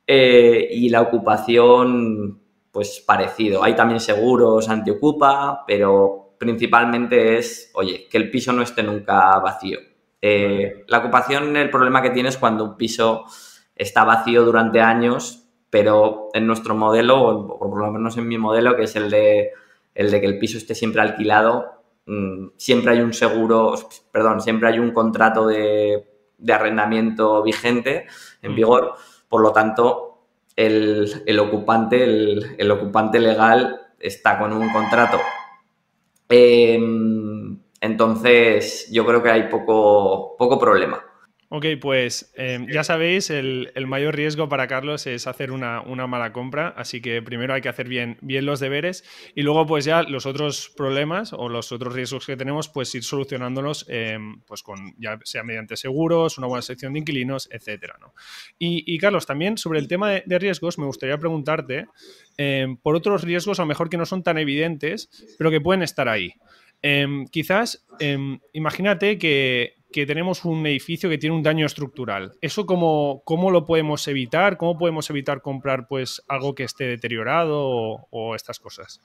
Eh, 0.07 0.69
y 0.71 0.89
la 0.91 1.03
ocupación, 1.03 2.41
pues 2.71 3.03
parecido. 3.07 3.65
Hay 3.65 3.75
también 3.75 4.01
seguros 4.01 4.69
antiocupa, 4.69 5.65
pero 5.67 6.35
principalmente 6.39 7.39
es, 7.39 7.71
oye, 7.75 8.07
que 8.11 8.19
el 8.19 8.31
piso 8.31 8.53
no 8.53 8.63
esté 8.63 8.83
nunca 8.83 9.39
vacío. 9.39 9.79
Eh, 10.21 10.85
la 10.89 10.99
ocupación, 10.99 11.57
el 11.57 11.71
problema 11.71 12.03
que 12.03 12.11
tienes 12.11 12.37
cuando 12.37 12.65
un 12.65 12.77
piso 12.77 13.25
está 13.77 14.05
vacío 14.05 14.45
durante 14.45 14.81
años, 14.81 15.49
pero 15.71 16.29
en 16.35 16.47
nuestro 16.47 16.75
modelo, 16.75 17.23
o 17.23 17.59
por 17.59 17.79
lo 17.79 17.91
menos 17.91 18.17
en 18.17 18.29
mi 18.29 18.39
modelo, 18.39 18.77
que 18.77 18.85
es 18.85 18.97
el 18.97 19.11
de 19.11 19.53
el 19.95 20.11
de 20.11 20.21
que 20.21 20.27
el 20.27 20.39
piso 20.39 20.59
esté 20.59 20.75
siempre 20.75 21.01
alquilado, 21.01 21.83
mm, 22.07 22.49
siempre 22.57 22.93
hay 22.93 23.01
un 23.01 23.13
seguro, 23.13 23.75
perdón, 24.11 24.41
siempre 24.41 24.69
hay 24.69 24.79
un 24.79 24.93
contrato 24.93 25.47
de, 25.47 26.11
arrendamiento 26.49 27.43
vigente 27.43 28.07
en 28.43 28.53
mm. 28.53 28.55
vigor, 28.55 28.95
por 29.35 29.43
lo 29.43 29.53
tanto, 29.53 30.29
el, 30.55 31.41
ocupante, 31.41 32.05
el, 32.05 32.71
ocupante 32.71 33.19
legal 33.19 33.81
está 33.99 34.39
con 34.39 34.53
un 34.53 34.73
contrato. 34.73 35.19
Em, 36.29 37.59
entonces, 37.81 38.89
yo 38.93 39.05
creo 39.05 39.25
que 39.25 39.33
hay 39.33 39.49
poco, 39.49 40.37
poco 40.39 40.57
problema. 40.57 41.05
Ok, 41.51 41.67
pues 41.81 42.33
em, 42.37 42.67
ya 42.69 42.85
sabéis, 42.85 43.29
el, 43.31 43.71
mayor 43.87 44.17
riesgo 44.17 44.49
para 44.49 44.67
Carlos 44.67 45.07
es 45.07 45.27
hacer 45.27 45.53
una, 45.53 45.83
mala 46.07 46.33
compra, 46.33 46.69
así 46.69 47.01
que 47.01 47.21
primero 47.23 47.55
hay 47.55 47.61
que 47.61 47.69
hacer 47.69 47.87
bien, 47.87 48.17
bien 48.23 48.47
los 48.47 48.61
deberes 48.61 49.05
y 49.35 49.43
luego 49.43 49.67
pues 49.67 49.85
ya 49.85 50.03
los 50.03 50.27
otros 50.27 50.73
problemas 50.75 51.33
o 51.33 51.49
los 51.49 51.71
otros 51.71 51.95
riesgos 51.95 52.27
que 52.27 52.37
tenemos, 52.37 52.69
pues 52.69 52.95
ir 52.95 53.05
solucionándolos 53.05 53.85
em, 53.89 54.41
pues 54.47 54.63
con 54.63 54.95
ya 54.99 55.19
sea 55.25 55.45
mediante 55.45 55.77
seguros, 55.77 56.39
una 56.39 56.47
buena 56.47 56.63
sección 56.63 56.95
de 56.95 57.01
inquilinos, 57.01 57.49
etcétera. 57.53 57.99
Y, 58.59 58.99
Carlos, 58.99 59.27
también 59.27 59.59
sobre 59.59 59.79
el 59.79 59.89
tema 59.89 60.11
de, 60.11 60.39
riesgos 60.39 60.79
me 60.79 60.87
gustaría 60.87 61.19
preguntarte 61.19 61.87
em, 62.37 62.77
por 62.77 62.97
otros 62.97 63.23
riesgos 63.23 63.59
a 63.59 63.63
lo 63.63 63.67
mejor 63.67 63.89
que 63.91 63.97
no 63.97 64.07
son 64.07 64.23
tan 64.23 64.39
evidentes, 64.39 65.09
pero 65.39 65.51
que 65.51 65.61
pueden 65.61 65.83
estar 65.83 66.09
ahí. 66.09 66.33
quizás, 67.31 67.87
imagínate 68.53 69.19
que, 69.19 69.75
que 69.95 70.07
tenemos 70.07 70.45
un 70.45 70.67
edificio 70.67 71.09
que 71.09 71.19
tiene 71.19 71.37
un 71.37 71.45
daño 71.45 71.65
estructural. 71.65 72.33
¿Eso 72.41 72.67
cómo, 72.67 73.23
cómo 73.25 73.53
lo 73.53 73.65
podemos 73.65 74.09
evitar? 74.09 74.57
¿Cómo 74.57 74.77
podemos 74.77 75.09
evitar 75.09 75.41
comprar 75.41 75.87
pues 75.87 76.21
algo 76.27 76.57
que 76.57 76.65
esté 76.65 76.83
deteriorado 76.83 78.09
o, 78.11 78.35
estas 78.35 78.59
cosas? 78.59 79.01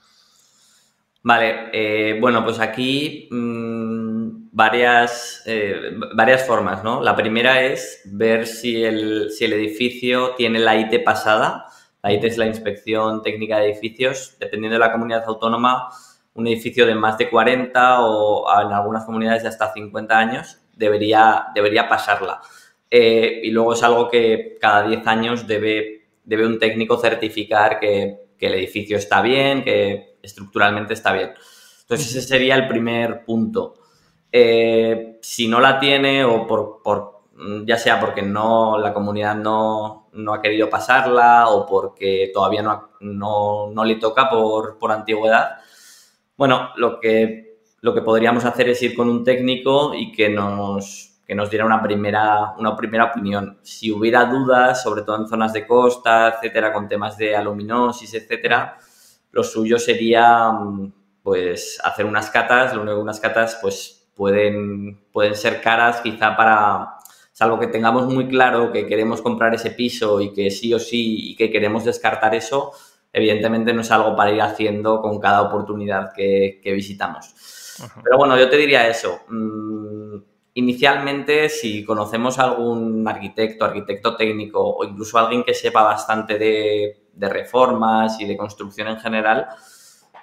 Vale, 1.21 1.69
eh, 1.73 2.17
bueno, 2.19 2.43
pues 2.43 2.60
aquí 2.60 3.30
mm, 3.30 4.49
varias, 4.52 5.43
eh, 5.45 5.91
varias 6.15 6.47
formas, 6.47 6.84
¿no? 6.84 7.04
La 7.04 7.15
primera 7.15 7.62
es 7.62 8.02
ver 8.06 8.47
si 8.47 8.84
el, 8.84 9.30
si 9.30 9.45
el 9.45 9.54
edificio 9.54 10.34
tiene 10.34 10.58
la 10.58 10.75
IT 10.75 11.04
pasada. 11.04 11.67
La 12.02 12.12
IT 12.13 12.23
es 12.23 12.38
la 12.39 12.47
inspección 12.47 13.21
técnica 13.21 13.60
de 13.60 13.69
edificios. 13.69 14.38
Dependiendo 14.39 14.73
de 14.73 14.80
la 14.80 14.91
comunidad 14.91 15.23
autónoma, 15.28 15.89
un 16.34 16.47
edificio 16.47 16.88
de 16.88 16.95
más 16.95 17.15
de 17.19 17.30
40 17.30 18.02
o 18.02 18.60
en 18.60 18.73
algunas 18.73 19.06
comunidades 19.06 19.43
de 19.43 19.49
hasta 19.49 19.71
50 19.71 20.17
años 20.17 20.59
debería, 20.80 21.48
debería 21.54 21.88
pasarla. 21.88 22.42
Eh, 22.89 23.42
y 23.44 23.52
luego 23.52 23.74
es 23.74 23.84
algo 23.84 24.10
que 24.10 24.58
cada 24.60 24.88
10 24.88 25.06
años 25.06 25.46
debe, 25.46 26.08
debe 26.24 26.48
un 26.48 26.58
técnico 26.58 26.98
certificar 26.98 27.80
que, 27.80 28.28
el 28.39 28.54
edificio 28.54 28.96
está 28.96 29.22
bien, 29.22 29.65
que 29.65 30.15
estructuralmente 30.24 30.94
está 30.94 31.12
bien. 31.12 31.32
Entonces 31.82 32.15
ese 32.15 32.22
sería 32.22 32.56
el 32.56 32.70
primer 32.70 33.26
punto. 33.26 33.74
Eh, 34.32 35.20
si 35.22 35.50
no 35.50 35.60
la 35.60 35.78
tiene 35.78 36.24
o 36.24 36.48
por, 36.48 36.82
por, 36.82 37.24
ya 37.65 37.78
sea 37.78 38.00
porque 38.00 38.22
no 38.22 38.78
la 38.78 38.94
comunidad 38.94 39.36
no, 39.36 40.08
no, 40.13 40.34
ha 40.34 40.42
querido 40.42 40.70
pasarla 40.70 41.50
o 41.50 41.65
porque 41.65 42.32
todavía 42.34 42.62
no, 42.62 42.92
no, 43.02 43.72
no 43.72 43.84
le 43.84 43.96
toca 43.96 44.30
por, 44.30 44.78
por, 44.78 44.94
antigüedad, 44.94 45.58
bueno, 46.38 46.70
lo 46.78 47.02
que 47.02 47.49
lo 47.82 47.94
que 47.94 48.02
podríamos 48.02 48.46
hacer 48.46 48.70
es 48.70 48.82
ir 48.82 48.96
con 48.96 49.10
un 49.10 49.24
técnico 49.24 49.94
y 49.94 50.12
que 50.12 50.30
nos, 50.30 51.22
que 51.26 51.36
nos 51.36 51.50
diera 51.50 51.65
una 51.65 51.82
primera, 51.82 52.54
una 52.58 52.76
primera 52.76 53.06
opinión. 53.06 53.60
Si 53.62 53.92
hubiera 53.92 54.26
dudas, 54.26 54.84
sobre 54.84 55.04
todo 55.04 55.18
en 55.18 55.28
zonas 55.28 55.54
de 55.54 55.65
costa, 55.65 56.36
etcétera, 56.36 56.74
con 56.74 56.88
temas 56.88 57.18
de 57.18 57.36
aluminosis, 57.36 58.13
etcétera, 58.13 58.78
lo 59.32 59.44
suyo 59.44 59.80
sería 59.80 60.52
pues 61.24 61.80
hacer 61.84 62.06
unas 62.06 62.30
catas, 62.30 62.74
lo 62.74 62.82
único 62.82 62.98
que 62.98 63.04
unas 63.04 63.20
catas 63.20 63.60
pues 63.62 64.10
pueden, 64.15 65.06
pueden 65.12 65.36
ser 65.36 65.62
caras 65.62 66.02
quizá 66.02 66.36
para, 66.36 66.96
salvo 67.32 67.60
que 67.60 67.68
tengamos 67.68 68.08
muy 68.08 68.28
claro 68.28 68.72
que 68.72 68.88
queremos 68.88 69.22
comprar 69.22 69.54
ese 69.54 69.72
piso 69.72 70.20
y 70.20 70.34
que 70.34 70.50
sí 70.50 70.74
o 70.74 70.80
sí 70.80 71.30
y 71.32 71.36
que 71.36 71.52
queremos 71.52 71.86
descartar 71.86 72.36
eso, 72.36 72.72
evidentemente 73.13 73.72
no 73.74 73.82
es 73.82 73.92
algo 73.92 74.15
para 74.15 74.32
ir 74.32 74.42
haciendo 74.42 75.02
con 75.02 75.20
cada 75.20 75.44
oportunidad 75.44 76.12
que 76.13 76.62
visitamos. 76.74 77.59
Pero 78.04 78.18
bueno, 78.18 78.38
yo 78.38 78.50
te 78.50 78.58
diría 78.58 78.88
eso. 78.88 79.22
Mm, 79.30 80.18
inicialmente, 80.56 81.50
si 81.50 81.84
conocemos 81.84 82.39
a 82.39 82.44
algún 82.44 83.08
arquitecto, 83.08 83.65
arquitecto 83.65 84.15
técnico 84.15 84.62
o 84.62 84.84
incluso 84.84 85.18
alguien 85.18 85.44
que 85.44 85.54
sepa 85.54 85.84
bastante 85.84 86.38
de, 86.38 86.96
reformas 87.22 88.20
y 88.22 88.26
de 88.26 88.38
construcción 88.38 88.88
en 88.88 89.00
general, 89.00 89.48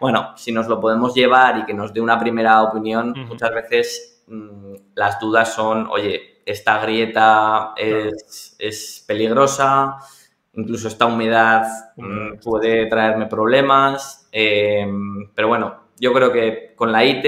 bueno, 0.01 0.33
si 0.37 0.53
nos 0.53 0.67
lo 0.67 0.81
podemos 0.81 1.15
llevar 1.15 1.59
y 1.59 1.65
que 1.65 1.75
nos 1.75 1.93
dé 1.93 2.01
una 2.01 2.19
primera 2.19 2.63
opinión, 2.63 3.15
muchas 3.29 3.53
veces 3.53 4.25
mm, 4.27 4.75
las 4.95 5.19
dudas 5.21 5.55
son, 5.55 5.89
oye, 5.91 6.43
esta 6.47 6.79
grieta 6.81 7.75
es, 7.77 9.05
peligrosa, 9.07 9.99
incluso 10.55 10.89
esta 10.89 11.07
humedad 11.07 11.67
mm, 11.97 12.39
puede 12.43 12.87
traerme 12.87 13.27
problemas, 13.27 14.29
eh, 14.33 14.87
pero 15.35 15.49
bueno, 15.49 15.86
yo 15.99 16.13
creo 16.13 16.33
que 16.33 16.73
con 16.77 16.93
la 16.93 17.05
IT, 17.05 17.25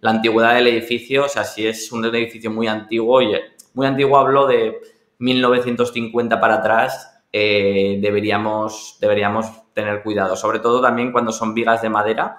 la 0.00 0.10
antigüedad 0.10 0.54
del 0.54 0.68
edificio, 0.68 1.24
o 1.24 1.28
sea, 1.28 1.44
si 1.44 1.66
es 1.66 1.92
un 1.92 2.04
edificio 2.04 2.50
muy 2.50 2.66
antiguo, 2.66 3.20
y 3.22 3.34
muy 3.74 3.86
antiguo 3.86 4.18
hablo 4.18 4.46
de 4.46 4.80
1950 5.18 6.40
para 6.40 6.56
atrás, 6.56 7.22
eh, 7.32 7.98
deberíamos, 8.00 8.98
deberíamos 9.00 9.46
tener 9.72 10.02
cuidado, 10.02 10.36
sobre 10.36 10.58
todo 10.58 10.80
también 10.80 11.12
cuando 11.12 11.32
son 11.32 11.54
vigas 11.54 11.82
de 11.82 11.90
madera, 11.90 12.38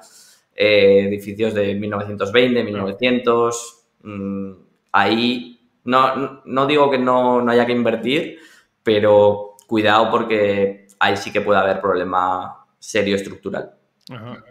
eh, 0.56 1.06
edificios 1.08 1.54
de 1.54 1.76
1920, 1.76 2.64
1900, 2.64 3.86
mm, 4.04 4.52
ahí 4.92 5.60
no, 5.84 6.42
no 6.46 6.66
digo 6.68 6.92
que 6.92 6.98
no, 6.98 7.42
no 7.42 7.52
haya 7.52 7.66
que 7.66 7.72
invertir, 7.72 8.40
pero 8.84 9.56
cuidado 9.68 10.12
porque 10.12 10.88
ahí 11.00 11.16
sí 11.18 11.32
que 11.32 11.42
puede 11.42 11.60
haber 11.60 11.82
problema 11.82 12.66
serio 12.78 13.16
estructural. 13.16 13.81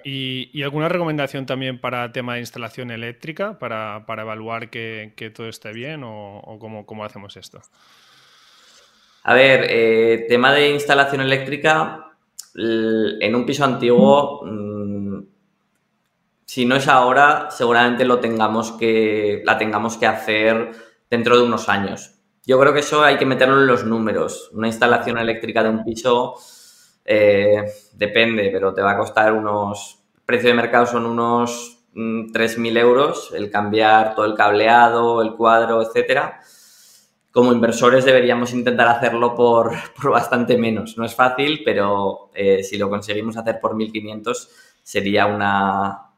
¿Y, 0.04 0.62
alguna 0.62 0.88
recomendación 0.88 1.46
también 1.46 1.80
para 1.80 2.12
tema 2.12 2.34
de 2.34 2.40
instalación 2.40 2.90
eléctrica, 2.90 3.58
para, 3.58 4.04
evaluar 4.08 4.70
que, 4.70 5.32
todo 5.34 5.48
esté 5.48 5.72
bien 5.72 6.02
o, 6.04 6.58
cómo, 6.86 7.04
hacemos 7.04 7.36
esto? 7.36 7.60
A 9.24 9.34
ver, 9.34 9.66
eh, 9.68 10.26
tema 10.28 10.52
de 10.52 10.70
instalación 10.70 11.20
eléctrica, 11.20 12.12
en 12.54 13.34
un 13.34 13.46
piso 13.46 13.64
antiguo, 13.64 14.42
mm, 14.44 15.20
si 16.44 16.64
no 16.64 16.76
es 16.76 16.88
ahora, 16.88 17.48
seguramente 17.50 18.04
lo 18.04 18.18
tengamos 18.18 18.72
que, 18.72 19.42
la 19.44 19.56
tengamos 19.56 19.96
que 19.96 20.06
hacer 20.06 20.72
dentro 21.08 21.36
de 21.36 21.44
unos 21.44 21.68
años. 21.68 22.16
Yo 22.44 22.58
creo 22.58 22.72
que 22.72 22.80
eso 22.80 23.04
hay 23.04 23.18
que 23.18 23.26
meterlo 23.26 23.60
en 23.60 23.66
los 23.66 23.84
números. 23.84 24.50
Una 24.52 24.66
instalación 24.66 25.18
eléctrica 25.18 25.62
de 25.62 25.68
un 25.68 25.84
piso 25.84 26.34
eh, 27.12 27.64
depende, 27.94 28.50
pero 28.52 28.72
te 28.72 28.82
va 28.82 28.92
a 28.92 28.96
costar 28.96 29.32
unos... 29.32 29.98
El 30.14 30.22
precio 30.22 30.48
de 30.50 30.54
mercado 30.54 30.86
son 30.86 31.06
unos 31.06 31.82
3.000 31.92 32.56
mm, 32.56 32.76
euros 32.76 33.32
el 33.34 33.50
cambiar 33.50 34.14
todo 34.14 34.26
el 34.26 34.36
cableado, 34.36 35.20
el 35.20 35.34
cuadro, 35.34 35.82
etcétera. 35.82 36.40
Como 37.32 37.52
inversores 37.52 38.04
deberíamos 38.04 38.52
intentar 38.52 38.86
hacerlo 38.86 39.34
por, 39.34 39.72
bastante 40.04 40.56
menos. 40.56 40.96
No 40.96 41.04
es 41.04 41.12
fácil, 41.16 41.62
pero 41.64 42.30
eh, 42.32 42.62
si 42.62 42.78
lo 42.78 42.88
conseguimos 42.88 43.36
hacer 43.36 43.58
por 43.58 43.74
1.500 43.74 44.48
sería 44.80 45.26
una... 45.26 46.12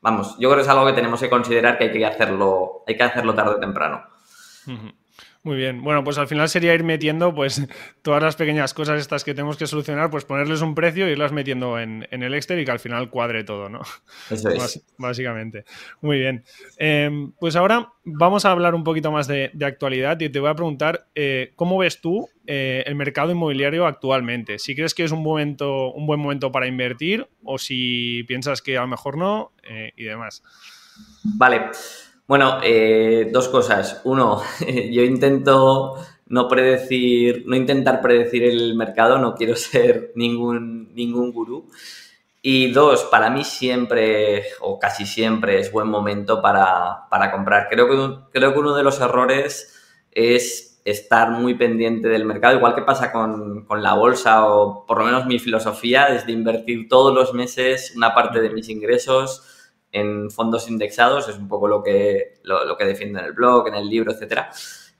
Vamos, 0.00 0.38
yo 0.38 0.48
creo 0.48 0.56
que 0.56 0.62
es 0.62 0.68
algo 0.68 0.86
que 0.86 0.94
tenemos 0.94 1.20
que 1.20 1.28
considerar 1.28 1.76
que 1.76 1.84
hay 1.84 1.92
que 1.92 2.06
hacerlo, 2.06 2.84
hay 2.86 2.96
que 2.96 3.02
hacerlo 3.02 3.34
tarde 3.34 3.56
o 3.56 3.60
temprano. 3.60 4.02
Muy 5.46 5.58
bien. 5.58 5.80
Bueno, 5.80 6.02
pues 6.02 6.18
al 6.18 6.26
final 6.26 6.48
sería 6.48 6.74
ir 6.74 6.82
metiendo 6.82 7.32
pues 7.32 7.62
todas 8.02 8.20
las 8.20 8.34
pequeñas 8.34 8.74
cosas 8.74 9.00
estas 9.00 9.22
que 9.22 9.32
tenemos 9.32 9.56
que 9.56 9.68
solucionar, 9.68 10.10
pues 10.10 10.24
ponerles 10.24 10.60
un 10.60 10.74
precio 10.74 11.06
e 11.06 11.12
irlas 11.12 11.30
metiendo 11.30 11.78
en, 11.78 12.04
el 12.10 12.34
Excel 12.34 12.58
y 12.58 12.64
que 12.64 12.72
al 12.72 12.80
final 12.80 13.10
cuadre 13.10 13.44
todo, 13.44 13.68
¿no? 13.68 13.82
Eso 14.30 14.48
es. 14.48 14.84
básicamente. 14.98 15.64
Muy 16.00 16.18
bien. 16.18 16.42
Em, 16.78 17.30
pues 17.38 17.54
ahora 17.54 17.92
vamos 18.02 18.44
a 18.44 18.50
hablar 18.50 18.74
un 18.74 18.82
poquito 18.82 19.12
más 19.12 19.28
de, 19.28 19.52
actualidad 19.64 20.18
y 20.18 20.30
te 20.30 20.40
voy 20.40 20.50
a 20.50 20.54
preguntar 20.56 21.06
eh, 21.14 21.52
cómo 21.54 21.78
ves 21.78 22.00
tú 22.00 22.28
eh, 22.48 22.82
el 22.84 22.96
mercado 22.96 23.30
inmobiliario 23.30 23.86
actualmente. 23.86 24.58
Si 24.58 24.74
crees 24.74 24.94
que 24.94 25.04
es 25.04 25.12
un, 25.12 25.22
momento, 25.22 25.92
un 25.92 26.08
buen 26.08 26.18
momento 26.18 26.50
para 26.50 26.66
invertir 26.66 27.28
o 27.44 27.56
si 27.58 28.24
piensas 28.24 28.62
que 28.62 28.78
a 28.78 28.80
lo 28.80 28.88
mejor 28.88 29.16
no 29.16 29.52
eh, 29.62 29.92
y 29.96 30.02
demás. 30.02 30.42
Vale. 31.22 31.70
Bueno, 32.26 32.58
eh, 32.64 33.30
dos 33.32 33.48
cosas. 33.48 34.00
Uno, 34.04 34.42
yo 34.90 35.02
intento 35.02 35.94
no 36.26 36.48
predecir, 36.48 37.44
no 37.46 37.54
intentar 37.54 38.00
predecir 38.00 38.42
el 38.44 38.74
mercado, 38.74 39.18
no 39.18 39.34
quiero 39.34 39.54
ser 39.56 40.12
ningún, 40.16 40.92
ningún 40.94 41.32
gurú. 41.32 41.70
Y 42.42 42.72
dos, 42.72 43.04
para 43.04 43.30
mí 43.30 43.44
siempre, 43.44 44.44
o 44.60 44.78
casi 44.78 45.06
siempre, 45.06 45.58
es 45.60 45.72
buen 45.72 45.88
momento 45.88 46.40
para, 46.42 47.08
comprar. 47.32 47.68
Creo 47.68 47.88
que, 47.88 48.30
creo 48.32 48.52
que 48.52 48.58
uno 48.58 48.74
de 48.74 48.84
los 48.84 49.00
errores 49.00 49.74
es 50.12 50.80
estar 50.84 51.30
muy 51.30 51.54
pendiente 51.54 52.08
del 52.08 52.24
mercado, 52.24 52.56
igual 52.56 52.76
que 52.76 52.82
pasa 52.82 53.10
con, 53.10 53.64
con, 53.66 53.82
la 53.82 53.94
bolsa, 53.94 54.46
o 54.46 54.86
por 54.86 54.98
lo 54.98 55.04
menos 55.04 55.26
mi 55.26 55.40
filosofía 55.40 56.06
es 56.08 56.26
de 56.26 56.32
invertir 56.32 56.88
todos 56.88 57.12
los 57.12 57.34
meses 57.34 57.92
una 57.96 58.14
parte 58.14 58.40
de 58.40 58.50
mis 58.50 58.68
ingresos 58.68 59.55
en 59.96 60.30
fondos 60.30 60.68
indexados, 60.68 61.28
es 61.28 61.36
un 61.38 61.48
poco 61.48 61.68
lo 61.68 61.82
que, 61.82 62.34
lo, 62.42 62.76
que 62.76 62.84
defiendo 62.84 63.18
en 63.18 63.24
el 63.24 63.32
blog, 63.32 63.68
en 63.68 63.74
el 63.74 63.88
libro, 63.88 64.12
etc. 64.12 64.42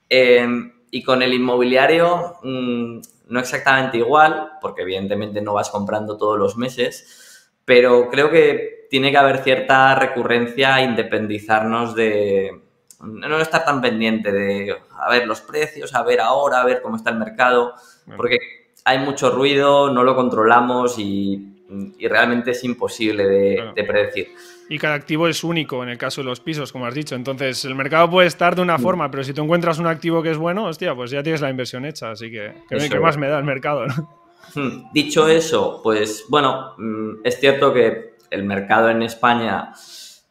Em, 0.09 0.73
y 0.89 1.03
con 1.03 1.21
el 1.21 1.33
inmobiliario, 1.33 2.37
mm, 2.41 2.99
no 3.27 3.39
exactamente 3.39 3.97
igual, 3.97 4.53
porque 4.59 4.81
evidentemente 4.81 5.41
no 5.41 5.53
vas 5.53 5.69
comprando 5.69 6.17
todos 6.17 6.39
los 6.39 6.57
meses, 6.57 7.51
pero 7.63 8.09
creo 8.09 8.31
que 8.31 8.87
tiene 8.89 9.11
que 9.11 9.17
haber 9.17 9.43
cierta 9.43 9.93
recurrencia 9.93 10.73
a 10.75 10.81
independizarnos 10.81 11.93
de, 11.93 12.59
no 12.99 13.39
estar 13.39 13.63
tan 13.65 13.81
pendiente 13.81 14.31
de 14.31 14.75
a 14.97 15.11
ver 15.11 15.27
los 15.27 15.41
precios, 15.41 15.93
a 15.93 16.01
ver 16.01 16.21
ahora, 16.21 16.61
a 16.61 16.65
ver 16.65 16.81
cómo 16.81 16.95
está 16.95 17.11
el 17.11 17.19
mercado, 17.19 17.75
porque 18.15 18.39
hay 18.83 18.97
mucho 18.97 19.29
ruido, 19.29 19.91
no 19.91 20.03
lo 20.03 20.15
controlamos 20.15 20.97
y, 20.97 21.53
realmente 21.99 22.51
es 22.51 22.63
imposible 22.63 23.27
de 23.27 23.83
predecir. 23.83 24.29
Y 24.69 24.77
cada 24.79 24.95
activo 24.95 25.27
es 25.27 25.43
único 25.43 25.81
en 25.83 25.89
el 25.89 25.97
caso 25.97 26.21
de 26.21 26.25
los 26.25 26.39
pisos, 26.39 26.71
como 26.71 26.85
has 26.85 26.93
dicho. 26.93 27.15
Entonces, 27.15 27.63
el 27.65 27.75
mercado 27.75 28.09
puede 28.09 28.27
estar 28.27 28.55
de 28.55 28.61
una 28.61 28.77
mm. 28.77 28.81
forma, 28.81 29.09
pero 29.11 29.23
si 29.23 29.33
tú 29.33 29.43
encuentras 29.43 29.79
un 29.79 29.87
activo 29.87 30.21
que 30.21 30.31
es 30.31 30.37
bueno, 30.37 30.65
hostia, 30.65 30.93
pues 30.95 31.11
ya 31.11 31.23
tienes 31.23 31.41
la 31.41 31.49
inversión 31.49 31.85
hecha. 31.85 32.11
Así 32.11 32.29
que, 32.29 32.53
¿qué, 32.69 32.99
más 32.99 33.17
me 33.17 33.27
da 33.27 33.39
el 33.39 33.45
mercado? 33.45 33.85
Hmm. 34.55 34.91
Dicho 34.93 35.27
eso, 35.27 35.81
pues 35.83 36.25
bueno, 36.29 36.73
mm, 36.77 37.19
es 37.23 37.39
cierto 37.39 37.73
que 37.73 38.15
el 38.29 38.43
mercado 38.43 38.89
en 38.89 39.01
España 39.03 39.73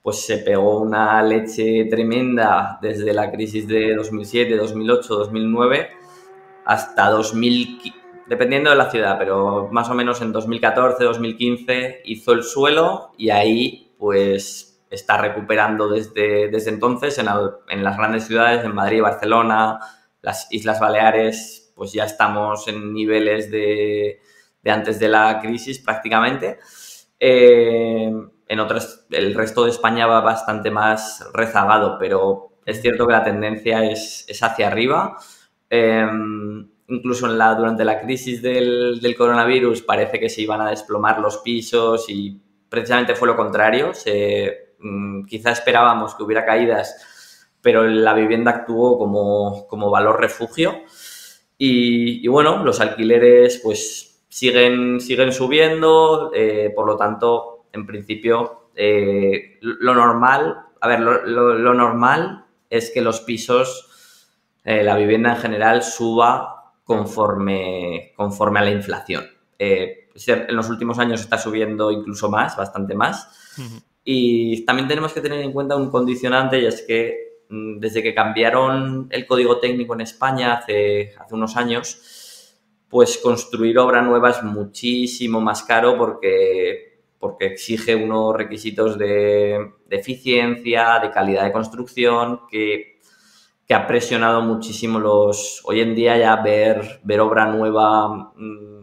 pues 0.03 0.25
se 0.25 0.39
pegó 0.39 0.81
una 0.81 1.21
leche 1.23 1.85
tremenda 1.91 2.79
desde 2.81 3.13
la 3.13 3.31
crisis 3.31 3.67
de 3.67 3.95
2007, 3.97 4.57
2008, 4.57 5.15
2009 5.17 5.91
hasta 6.65 7.11
2000, 7.11 7.93
dependiendo 8.29 8.71
de 8.71 8.77
la 8.77 8.91
ciudad, 8.91 9.19
pero 9.19 9.69
más 9.73 9.91
o 9.91 9.95
menos 9.95 10.21
en 10.21 10.33
2014, 10.33 11.03
2015 11.03 12.03
hizo 12.05 12.33
el 12.33 12.43
suelo 12.43 13.11
y 13.17 13.31
ahí 13.31 13.86
pues 13.99 14.77
está 14.91 15.19
recuperando 15.19 15.89
desde, 15.89 16.49
desde 16.49 16.71
entonces 16.71 17.19
en, 17.19 17.27
las 17.27 17.97
grandes 17.97 18.25
ciudades, 18.25 18.65
en 18.65 18.75
Madrid, 18.75 19.03
Barcelona, 19.03 19.79
las 20.23 20.47
Islas 20.51 20.81
Baleares, 20.81 21.73
pues 21.75 21.93
ya 21.93 22.05
estamos 22.05 22.69
en 22.69 22.93
niveles 22.93 23.51
de, 23.51 24.21
antes 24.65 24.99
de 24.99 25.09
la 25.09 25.41
crisis 25.41 25.79
prácticamente. 25.79 26.59
Eh, 27.19 28.13
en 28.49 28.61
otras, 28.61 29.07
el 29.11 29.35
resto 29.35 29.65
de 29.65 29.71
España 29.71 30.07
va 30.07 30.21
bastante 30.21 30.71
más 30.71 31.27
rezagado, 31.33 31.97
pero 31.99 32.59
es 32.65 32.81
cierto 32.81 33.07
que 33.07 33.13
la 33.13 33.25
tendencia 33.25 33.85
es, 33.85 34.27
hacia 34.41 34.69
arriba. 34.69 35.17
Eh, 35.69 36.07
incluso 36.89 37.27
en 37.27 37.37
durante 37.37 37.85
la 37.85 38.01
crisis 38.01 38.41
del, 38.41 39.01
del, 39.01 39.17
coronavirus 39.17 39.83
parece 39.83 40.21
que 40.21 40.29
se 40.29 40.43
iban 40.43 40.61
a 40.61 40.71
desplomar 40.71 41.19
los 41.19 41.39
pisos 41.39 42.09
y 42.09 42.41
precisamente 42.77 43.15
fue 43.15 43.29
lo 43.29 43.37
contrario. 43.37 43.93
Mm, 44.79 45.25
quizá 45.25 45.53
esperábamos 45.53 46.15
que 46.15 46.23
hubiera 46.23 46.45
caídas, 46.45 47.57
pero 47.63 47.85
la 47.85 48.13
vivienda 48.13 48.51
actuó 48.51 48.99
como, 48.99 49.91
valor 49.91 50.21
refugio. 50.21 50.83
Y, 51.57 52.29
bueno, 52.29 52.63
los 52.63 52.81
alquileres 52.81 53.61
pues 53.65 54.25
siguen, 54.29 55.01
siguen 55.01 55.33
subiendo, 55.33 56.31
eh, 56.35 56.71
por 56.77 56.87
lo 56.87 56.97
tanto, 56.99 57.65
en 57.73 57.87
principio, 57.87 58.69
eh, 58.75 59.59
lo 59.63 59.95
normal, 59.95 60.67
a 60.79 60.89
ver, 60.89 61.01
lo, 61.01 61.73
normal 61.73 62.45
es 62.69 62.91
que 62.91 63.01
los 63.01 63.21
pisos, 63.21 63.89
eh, 64.65 64.83
la 64.83 64.97
vivienda 64.97 65.31
en 65.31 65.41
general, 65.41 65.83
suba 65.83 66.75
conforme, 66.85 68.13
conforme 68.17 68.61
a 68.61 68.65
la 68.65 68.71
inflación 68.71 69.25
en 70.27 70.57
los 70.57 70.69
últimos 70.69 70.99
años 70.99 71.21
está 71.21 71.39
subiendo 71.39 71.91
incluso 71.91 72.31
más, 72.31 72.57
bastante 72.57 72.95
más. 72.95 73.29
Y 74.05 74.65
también 74.65 74.87
tenemos 74.87 75.13
que 75.13 75.21
tener 75.21 75.41
en 75.41 75.53
cuenta 75.53 75.77
un 75.77 75.91
condicionante 75.91 76.61
y 76.61 76.67
es 76.67 76.83
que 76.83 77.43
mm, 77.49 77.81
desde 77.81 78.03
que 78.03 78.15
cambiaron 78.15 79.09
el 79.11 79.27
código 79.27 79.59
técnico 79.59 79.95
en 79.95 80.03
España 80.03 80.55
hace, 80.55 81.13
hace 81.19 81.35
unos 81.35 81.57
años, 81.57 82.55
pues 82.89 83.19
construir 83.19 83.79
obra 83.79 84.03
nueva 84.03 84.31
es 84.31 84.43
muchísimo 84.43 85.41
más 85.41 85.65
caro 85.65 85.99
porque, 85.99 87.01
porque 87.19 87.47
exige 87.47 87.97
unos 87.97 88.37
requisitos 88.37 88.97
de, 88.97 89.73
eficiencia, 89.91 91.01
de 91.01 91.11
calidad 91.11 91.45
de 91.45 91.53
construcción, 91.53 92.43
que, 92.49 93.01
que, 93.67 93.75
ha 93.75 93.87
presionado 93.87 94.41
muchísimo 94.43 95.01
los... 95.01 95.63
Hoy 95.65 95.81
en 95.81 95.95
día 95.97 96.17
ya 96.17 96.37
ver, 96.37 97.01
ver 97.03 97.21
obra 97.21 97.47
nueva... 97.47 98.33
Mm, 98.37 98.76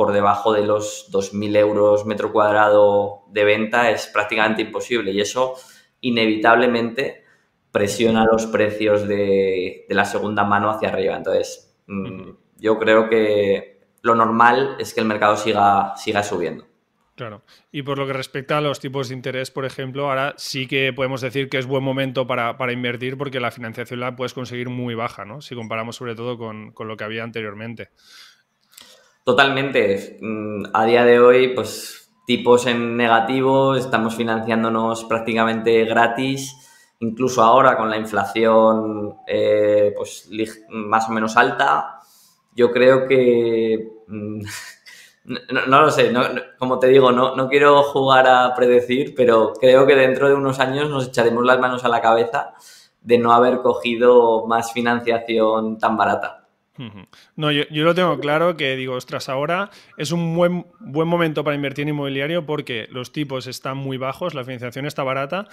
por 0.00 0.14
debajo 0.14 0.54
de 0.54 0.64
los 0.64 1.10
2.000 1.12 1.58
euros 1.58 2.06
metro 2.06 2.32
cuadrado 2.32 3.24
de 3.28 3.44
venta 3.44 3.90
es 3.90 4.06
prácticamente 4.06 4.62
imposible 4.62 5.12
y 5.12 5.20
eso 5.20 5.56
inevitablemente 6.00 7.26
presiona 7.70 8.24
los 8.24 8.46
precios 8.46 9.06
de, 9.06 9.84
la 9.90 10.06
segunda 10.06 10.42
mano 10.42 10.70
hacia 10.70 10.88
arriba. 10.88 11.18
Entonces, 11.18 11.78
mm, 11.86 12.30
yo 12.56 12.78
creo 12.78 13.10
que 13.10 13.88
lo 14.00 14.14
normal 14.14 14.76
es 14.78 14.94
que 14.94 15.00
el 15.00 15.06
mercado 15.06 15.36
siga, 15.36 15.94
siga 15.96 16.22
subiendo. 16.22 16.64
Claro. 17.14 17.42
Y 17.70 17.82
por 17.82 17.98
lo 17.98 18.06
que 18.06 18.14
respecta 18.14 18.56
a 18.56 18.62
los 18.62 18.80
tipos 18.80 19.10
de 19.10 19.16
interés, 19.16 19.50
por 19.50 19.66
ejemplo, 19.66 20.08
ahora 20.08 20.32
sí 20.38 20.66
que 20.66 20.94
podemos 20.94 21.20
decir 21.20 21.50
que 21.50 21.58
es 21.58 21.66
buen 21.66 21.84
momento 21.84 22.26
para, 22.26 22.56
invertir 22.72 23.18
porque 23.18 23.38
la 23.38 23.50
financiación 23.50 24.00
la 24.00 24.16
puedes 24.16 24.32
conseguir 24.32 24.70
muy 24.70 24.94
baja, 24.94 25.26
¿no? 25.26 25.42
Si 25.42 25.54
comparamos 25.54 25.96
sobre 25.96 26.14
todo 26.14 26.38
con, 26.38 26.72
con 26.72 26.88
lo 26.88 26.96
que 26.96 27.04
había 27.04 27.22
anteriormente. 27.22 27.90
Totalmente. 29.24 30.18
Mm, 30.20 30.64
a 30.72 30.84
día 30.84 31.04
de 31.04 31.20
hoy, 31.20 31.54
pues 31.54 32.12
tipos 32.26 32.66
en 32.66 32.96
negativo, 32.96 33.74
estamos 33.74 34.14
financiándonos 34.14 35.04
prácticamente 35.04 35.84
gratis 35.84 36.56
incluso 37.00 37.42
ahora 37.42 37.76
con 37.76 37.90
la 37.90 37.96
inflación 37.96 39.16
eh, 39.26 39.92
pues, 39.96 40.30
más 40.68 41.08
o 41.08 41.12
menos 41.12 41.36
alta, 41.36 42.00
yo 42.54 42.70
creo 42.70 43.06
que... 43.06 43.90
Mm, 44.06 44.42
no, 45.68 45.82
lo 45.82 45.90
sé, 45.90 46.12
como 46.58 46.78
te 46.78 46.88
digo, 46.88 47.12
no, 47.12 47.36
no 47.36 47.48
quiero 47.48 47.82
jugar 47.82 48.26
a 48.26 48.54
predecir, 48.54 49.14
pero 49.14 49.52
creo 49.58 49.86
que 49.86 49.94
dentro 49.94 50.28
de 50.28 50.34
unos 50.34 50.60
años 50.60 50.88
nos 50.88 51.08
echaremos 51.08 51.44
las 51.44 51.58
manos 51.58 51.84
a 51.84 51.88
la 51.88 52.00
cabeza 52.00 52.54
de 53.00 53.18
no 53.18 53.32
haber 53.32 53.60
cogido 53.60 54.46
más 54.46 54.72
financiación 54.72 55.78
tan 55.78 55.96
barata. 55.96 56.39
No, 57.36 57.50
yo, 57.50 57.64
lo 57.70 57.94
tengo 57.94 58.18
claro 58.18 58.56
que 58.56 58.76
digo, 58.76 58.94
ostras, 58.94 59.28
ahora 59.28 59.70
es 59.96 60.12
un 60.12 60.36
buen, 60.36 60.66
buen 60.80 61.08
momento 61.08 61.44
para 61.44 61.56
invertir 61.56 61.82
en 61.82 61.90
inmobiliario 61.90 62.46
porque 62.46 62.86
los 62.90 63.12
tipos 63.12 63.46
están 63.46 63.76
muy 63.76 63.96
bajos, 63.96 64.34
la 64.34 64.44
financiación 64.44 64.86
está 64.86 65.02
barata 65.02 65.48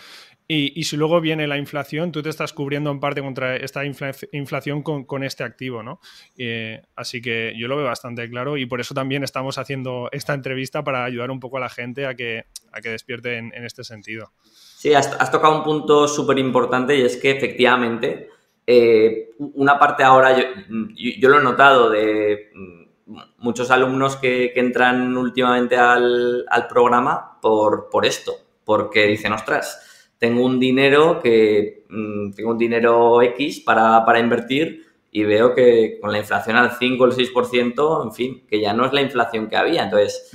y, 0.49 0.83
si 0.83 0.95
luego 0.95 1.19
viene 1.19 1.45
la 1.45 1.57
inflación, 1.57 2.13
tú 2.13 2.23
te 2.23 2.29
estás 2.29 2.53
cubriendo 2.53 2.89
en 2.89 3.01
parte 3.01 3.21
contra 3.21 3.57
esta 3.57 3.83
inflación 3.83 4.81
con, 4.81 5.23
este 5.23 5.43
activo, 5.43 5.83
¿no? 5.83 5.99
Eh, 6.37 6.81
así 6.95 7.21
que 7.21 7.53
yo 7.57 7.67
lo 7.67 7.75
veo 7.75 7.85
bastante 7.85 8.29
claro 8.29 8.55
y 8.55 8.65
por 8.65 8.79
eso 8.79 8.93
también 8.93 9.23
estamos 9.23 9.57
haciendo 9.57 10.07
esta 10.13 10.33
entrevista 10.33 10.85
para 10.85 11.03
ayudar 11.03 11.31
un 11.31 11.41
poco 11.41 11.57
a 11.57 11.59
la 11.59 11.69
gente 11.69 12.05
a 12.05 12.15
que, 12.15 12.45
a 12.71 12.79
que 12.79 12.89
despierte 12.89 13.37
en, 13.37 13.51
este 13.65 13.83
sentido. 13.83 14.31
Sí, 14.43 14.93
has 14.93 15.31
tocado 15.31 15.57
un 15.57 15.63
punto 15.63 16.07
súper 16.07 16.39
importante 16.39 16.95
y 16.95 17.01
es 17.01 17.17
que 17.17 17.31
efectivamente 17.31 18.29
eh, 18.69 19.29
una 19.39 19.79
parte 19.79 20.03
ahora, 20.03 20.37
yo, 20.37 21.29
lo 21.29 21.39
he 21.39 21.43
notado 21.43 21.89
de 21.89 22.49
mm, 22.53 23.17
muchos 23.37 23.71
alumnos 23.71 24.17
que, 24.17 24.51
entran 24.57 25.15
últimamente 25.15 25.77
al, 25.77 26.45
programa 26.67 27.39
por, 27.41 27.89
por, 27.89 28.05
esto, 28.05 28.33
porque 28.65 29.07
dicen, 29.07 29.31
ostras, 29.31 30.11
tengo 30.17 30.43
un 30.45 30.59
dinero 30.59 31.21
que 31.21 31.85
mm, 31.87 32.31
tengo 32.31 32.51
un 32.51 32.57
dinero 32.57 33.21
X 33.21 33.61
para, 33.61 34.03
para, 34.05 34.19
invertir 34.19 34.85
y 35.11 35.23
veo 35.23 35.55
que 35.55 35.97
con 36.01 36.11
la 36.11 36.19
inflación 36.19 36.57
al 36.57 36.71
5 36.77 37.01
o 37.01 37.07
el 37.07 37.13
6%, 37.13 38.03
en 38.03 38.11
fin, 38.11 38.45
que 38.47 38.59
ya 38.59 38.73
no 38.73 38.85
es 38.85 38.91
la 38.91 39.01
inflación 39.01 39.47
que 39.47 39.55
había. 39.55 39.85
Entonces, 39.85 40.29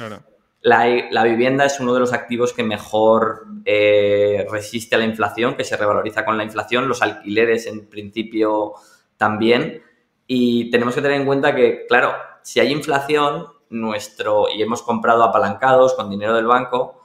la, 0.62 1.24
vivienda 1.24 1.66
es 1.66 1.80
uno 1.80 1.92
de 1.92 2.00
los 2.00 2.12
activos 2.12 2.52
que 2.52 2.62
mejor 2.62 3.46
eh, 3.64 4.21
resiste 4.50 4.94
a 4.94 4.98
la 4.98 5.04
inflación, 5.04 5.56
que 5.56 5.64
se 5.64 5.76
revaloriza 5.76 6.24
con 6.24 6.36
la 6.36 6.44
inflación, 6.44 6.88
los 6.88 7.02
alquileres 7.02 7.66
en 7.66 7.88
principio 7.88 8.74
también. 9.16 9.82
Y 10.26 10.70
tenemos 10.70 10.94
que 10.94 11.02
tener 11.02 11.20
en 11.20 11.26
cuenta 11.26 11.54
que, 11.54 11.86
claro, 11.86 12.14
si 12.42 12.60
hay 12.60 12.72
inflación, 12.72 13.46
nuestro, 13.70 14.46
y 14.54 14.62
hemos 14.62 14.82
comprado 14.82 15.24
apalancados 15.24 15.94
con 15.94 16.10
dinero 16.10 16.34
del 16.34 16.46
banco, 16.46 17.00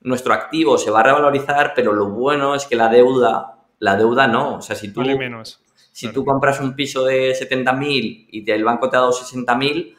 nuestro 0.00 0.32
activo 0.32 0.78
se 0.78 0.90
va 0.90 1.00
a 1.00 1.04
revalorizar, 1.04 1.72
pero 1.74 1.92
lo 1.92 2.08
bueno 2.08 2.54
es 2.54 2.64
que 2.64 2.74
la 2.74 2.88
deuda, 2.88 3.58
la 3.78 3.96
deuda 3.96 4.26
no. 4.26 4.56
O 4.56 4.62
sea, 4.62 4.74
si 4.76 4.92
tú, 4.92 5.02
menos. 5.02 5.62
Si 5.92 6.08
tú 6.12 6.24
compras 6.24 6.60
un 6.60 6.74
piso 6.74 7.04
de 7.04 7.32
70.000 7.32 8.28
y 8.30 8.50
el 8.50 8.64
banco 8.64 8.88
te 8.88 8.96
ha 8.96 9.00
dado 9.00 9.12
60.000, 9.12 9.96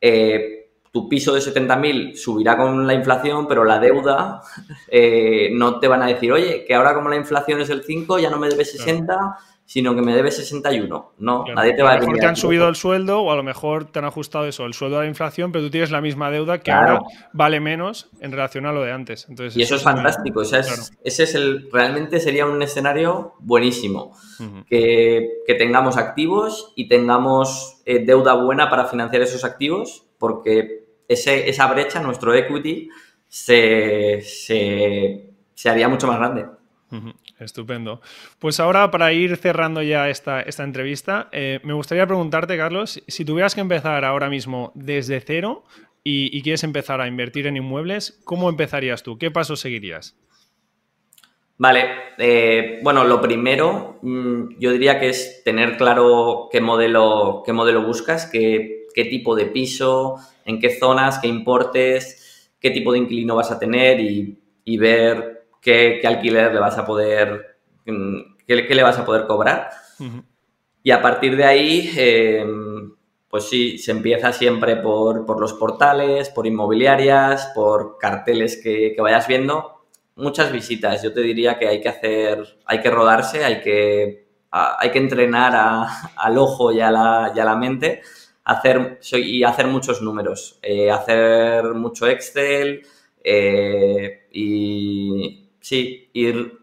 eh, 0.00 0.61
tu 0.92 1.08
piso 1.08 1.32
de 1.32 1.40
70.000 1.40 2.14
subirá 2.14 2.56
con 2.56 2.86
la 2.86 2.92
inflación, 2.92 3.48
pero 3.48 3.64
la 3.64 3.80
deuda 3.80 4.42
eh, 4.88 5.48
no 5.52 5.80
te 5.80 5.88
van 5.88 6.02
a 6.02 6.06
decir, 6.06 6.30
oye, 6.30 6.64
que 6.66 6.74
ahora 6.74 6.94
como 6.94 7.08
la 7.08 7.16
inflación 7.16 7.60
es 7.60 7.70
el 7.70 7.82
5, 7.82 8.18
ya 8.18 8.30
no 8.30 8.38
me 8.38 8.48
debes 8.48 8.72
60, 8.72 9.16
sino 9.64 9.94
que 9.94 10.02
me 10.02 10.14
debes 10.14 10.36
61. 10.36 11.12
No, 11.16 11.44
nadie 11.54 11.72
te 11.72 11.82
va 11.82 11.92
a, 11.92 11.94
decir. 11.94 12.08
A 12.08 12.10
lo 12.10 12.12
mejor 12.12 12.20
te 12.20 12.26
han 12.26 12.36
subido 12.36 12.68
el 12.68 12.76
sueldo 12.76 13.20
o 13.22 13.32
a 13.32 13.36
lo 13.36 13.42
mejor 13.42 13.86
te 13.86 14.00
han 14.00 14.04
ajustado 14.04 14.44
eso, 14.46 14.66
el 14.66 14.74
sueldo 14.74 14.98
a 14.98 15.02
la 15.02 15.08
inflación, 15.08 15.50
pero 15.50 15.64
tú 15.64 15.70
tienes 15.70 15.90
la 15.90 16.02
misma 16.02 16.30
deuda 16.30 16.58
que 16.58 16.72
ahora 16.72 17.00
vale 17.32 17.58
menos 17.58 18.10
en 18.20 18.32
relación 18.32 18.66
a 18.66 18.72
lo 18.72 18.82
de 18.82 18.92
antes. 18.92 19.26
Entonces, 19.30 19.56
y 19.56 19.62
eso, 19.62 19.76
es 19.76 19.82
fantástico. 19.82 20.42
ese 20.42 20.60
es 21.02 21.34
el, 21.34 21.70
realmente 21.72 22.20
sería 22.20 22.44
un 22.44 22.60
escenario 22.60 23.32
buenísimo. 23.38 24.14
que, 24.68 25.38
tengamos 25.58 25.96
activos 25.96 26.74
y 26.76 26.88
tengamos 26.88 27.80
eh, 27.86 28.04
deuda 28.04 28.34
buena 28.34 28.68
para 28.68 28.84
financiar 28.86 29.22
esos 29.22 29.44
activos, 29.44 30.06
porque 30.18 30.81
esa 31.08 31.66
brecha, 31.66 32.00
nuestro 32.00 32.34
equity, 32.34 32.88
se, 33.28 34.22
haría 35.64 35.88
mucho 35.88 36.06
más 36.06 36.18
grande. 36.18 36.46
Estupendo. 37.38 38.02
Pues 38.38 38.60
ahora, 38.60 38.90
para 38.90 39.12
ir 39.12 39.36
cerrando 39.36 39.80
ya 39.82 40.10
esta, 40.10 40.42
esta 40.42 40.64
entrevista, 40.64 41.28
eh, 41.32 41.60
me 41.64 41.72
gustaría 41.72 42.06
preguntarte, 42.06 42.56
Carlos, 42.56 43.02
si 43.06 43.24
tuvieras 43.24 43.54
que 43.54 43.62
empezar 43.62 44.04
ahora 44.04 44.28
mismo 44.28 44.72
desde 44.74 45.20
cero 45.20 45.64
y, 46.04 46.42
quieres 46.42 46.64
empezar 46.64 47.00
a 47.00 47.06
invertir 47.06 47.46
en 47.46 47.56
inmuebles, 47.56 48.20
¿cómo 48.24 48.50
empezarías 48.50 49.02
tú? 49.02 49.16
¿Qué 49.18 49.30
pasos 49.30 49.60
seguirías? 49.60 50.16
Vale, 51.56 51.84
eh, 52.18 52.80
bueno, 52.82 53.04
lo 53.04 53.20
primero 53.20 53.98
mm, 54.02 54.58
yo 54.58 54.72
diría 54.72 54.98
que 54.98 55.08
es 55.08 55.42
tener 55.44 55.76
claro 55.76 56.48
qué 56.50 56.60
modelo, 56.60 57.42
qué 57.46 57.52
modelo 57.52 57.82
buscas, 57.82 58.26
qué, 58.26 58.81
qué 58.94 59.04
tipo 59.04 59.34
de 59.34 59.46
piso, 59.46 60.16
en 60.44 60.60
qué 60.60 60.76
zonas, 60.78 61.18
qué 61.18 61.28
importes, 61.28 62.50
qué 62.60 62.70
tipo 62.70 62.92
de 62.92 62.98
inquilino 62.98 63.36
vas 63.36 63.50
a 63.50 63.58
tener 63.58 64.00
y, 64.00 64.76
ver 64.78 65.48
qué, 65.60 66.00
alquiler 66.04 66.52
le 66.52 66.60
vas 66.60 66.78
a 66.78 66.86
poder, 66.86 67.58
mm, 67.86 68.36
qué, 68.46 68.54
le 68.56 68.82
vas 68.82 68.98
a 68.98 69.04
poder 69.04 69.26
cobrar. 69.26 69.70
Y 70.82 70.90
a 70.90 71.02
partir 71.02 71.36
de 71.36 71.44
ahí, 71.44 71.92
em, 71.96 72.94
pues 73.28 73.48
sí, 73.48 73.78
se 73.78 73.92
empieza 73.92 74.32
siempre 74.32 74.76
por, 74.76 75.40
los 75.40 75.54
portales, 75.54 76.28
por 76.30 76.46
inmobiliarias, 76.46 77.50
por 77.54 77.98
carteles 77.98 78.60
que, 78.62 78.94
vayas 78.98 79.26
viendo. 79.26 79.86
Muchas 80.16 80.52
visitas. 80.52 81.02
Yo 81.02 81.12
te 81.12 81.20
diría 81.20 81.58
que 81.58 81.66
hay 81.68 81.80
que 81.80 81.88
hacer, 81.88 82.58
hay 82.66 82.80
que 82.80 82.90
rodarse, 82.90 83.44
hay 83.44 83.60
que, 83.60 84.26
hay 84.50 84.90
que 84.90 84.98
entrenar 84.98 85.88
al 86.16 86.38
ojo 86.38 86.72
y 86.72 86.80
a 86.80 86.90
la, 86.90 87.32
y 87.34 87.40
a 87.40 87.44
la 87.44 87.56
mente 87.56 88.02
hacer, 88.44 88.98
y 89.12 89.44
hacer 89.44 89.66
muchos 89.66 90.02
números, 90.02 90.58
eh, 90.62 90.90
hacer 90.90 91.74
mucho 91.74 92.06
Excel 92.06 92.82
eh, 93.22 94.26
y 94.32 95.48
sí, 95.60 96.10
ir 96.12 96.62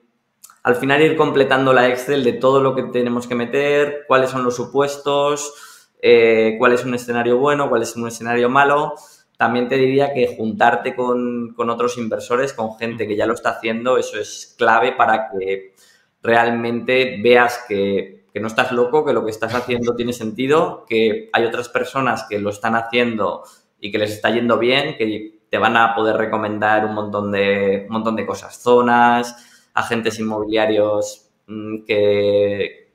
al 0.64 0.76
final 0.76 1.02
ir 1.02 1.16
completando 1.16 1.74
la 1.74 1.88
Excel 1.88 2.24
de 2.24 2.34
todo 2.34 2.62
lo 2.62 2.76
que 2.76 2.84
tenemos 2.84 3.28
que 3.28 3.36
meter, 3.36 4.04
cuáles 4.08 4.30
son 4.30 4.44
los 4.44 4.56
supuestos, 4.56 5.54
eh, 6.02 6.56
cuál 6.58 6.74
es 6.74 6.84
un 6.84 6.94
escenario 6.94 7.38
bueno, 7.38 7.70
cuál 7.70 7.84
es 7.84 7.96
un 7.96 8.08
escenario 8.08 8.50
malo. 8.50 8.94
También 9.38 9.70
te 9.70 9.78
diría 9.78 10.14
que 10.14 10.36
juntarte 10.36 10.96
con, 10.96 11.54
con 11.56 11.70
otros 11.70 11.98
inversores, 11.98 12.54
con 12.54 12.78
gente 12.78 13.08
que 13.08 13.16
ya 13.16 13.26
lo 13.26 13.34
está 13.34 13.52
haciendo, 13.52 13.98
eso 13.98 14.20
es 14.20 14.54
clave 14.58 14.92
para 14.92 15.30
que 15.30 15.74
realmente 16.22 17.18
veas 17.24 17.66
que 17.68 18.26
que 18.34 18.40
no 18.40 18.48
estás 18.48 18.72
loco, 18.72 19.06
que 19.06 19.14
lo 19.14 19.26
que 19.26 19.32
estás 19.32 19.54
haciendo 19.56 19.96
tiene 19.96 20.14
sentido, 20.14 20.86
que 20.88 21.30
hay 21.34 21.46
otras 21.46 21.70
personas 21.70 22.26
que 22.30 22.40
lo 22.40 22.50
están 22.50 22.76
haciendo 22.76 23.44
y 23.80 23.92
que 23.92 23.98
les 23.98 24.12
está 24.12 24.30
yendo 24.30 24.58
bien, 24.58 24.96
que 24.98 25.40
te 25.50 25.58
van 25.58 25.78
a 25.78 25.96
poder 25.96 26.18
recomendar 26.18 26.86
un 26.86 26.94
montón 26.94 27.32
de, 27.32 27.86
un 27.88 27.94
montón 27.94 28.16
de 28.16 28.26
cosas, 28.26 28.62
zonas, 28.62 29.36
agentes 29.74 30.20
inmobiliarios 30.20 31.30
mm, 31.48 31.86
que, 31.86 32.92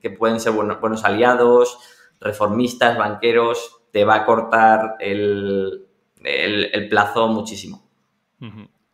que 0.00 0.10
pueden 0.10 0.40
ser 0.40 0.52
buenos 0.52 1.04
aliados, 1.04 1.78
reformistas, 2.20 2.96
banqueros, 2.96 3.82
te 3.92 4.04
va 4.04 4.16
a 4.16 4.24
cortar 4.24 4.96
el, 5.00 5.86
plazo 6.90 7.28
muchísimo. 7.28 7.82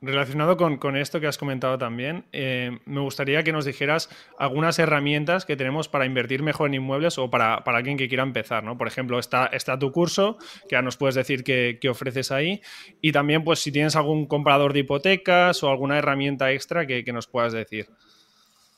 Relacionado 0.05 0.57
con, 0.57 0.97
esto 0.97 1.21
que 1.21 1.27
has 1.27 1.39
comentado 1.39 1.79
también, 1.79 2.27
eh, 2.33 2.79
me 2.85 3.01
gustaría 3.01 3.43
que 3.43 3.53
nos 3.53 3.65
dijeras 3.65 4.11
algunas 4.39 4.79
herramientas 4.79 5.47
que 5.47 5.57
tenemos 5.57 5.89
para 5.89 6.05
invertir 6.05 6.43
mejor 6.43 6.69
en 6.69 6.75
inmuebles 6.75 7.17
o 7.17 7.31
para, 7.31 7.55
alguien 7.55 7.97
que 7.97 8.09
quiera 8.09 8.23
empezar, 8.23 8.65
¿no? 8.65 8.77
Por 8.77 8.87
ejemplo, 8.87 9.19
está, 9.19 9.47
está 9.47 9.79
tu 9.79 9.93
curso, 9.93 10.37
que 10.69 10.77
ya 10.77 10.83
nos 10.83 10.97
puedes 10.97 11.15
decir 11.15 11.43
qué 11.43 11.89
ofreces 11.89 12.31
ahí, 12.33 12.61
y 13.01 13.13
también, 13.13 13.45
pues, 13.45 13.61
si 13.61 13.73
tienes 13.73 13.97
algún 13.97 14.27
comprador 14.27 14.73
de 14.73 14.81
hipotecas 14.81 15.63
o 15.63 15.71
alguna 15.71 15.99
herramienta 15.99 16.53
extra 16.53 16.87
que, 16.87 17.05
nos 17.13 17.27
puedas 17.27 17.53
decir. 17.53 17.87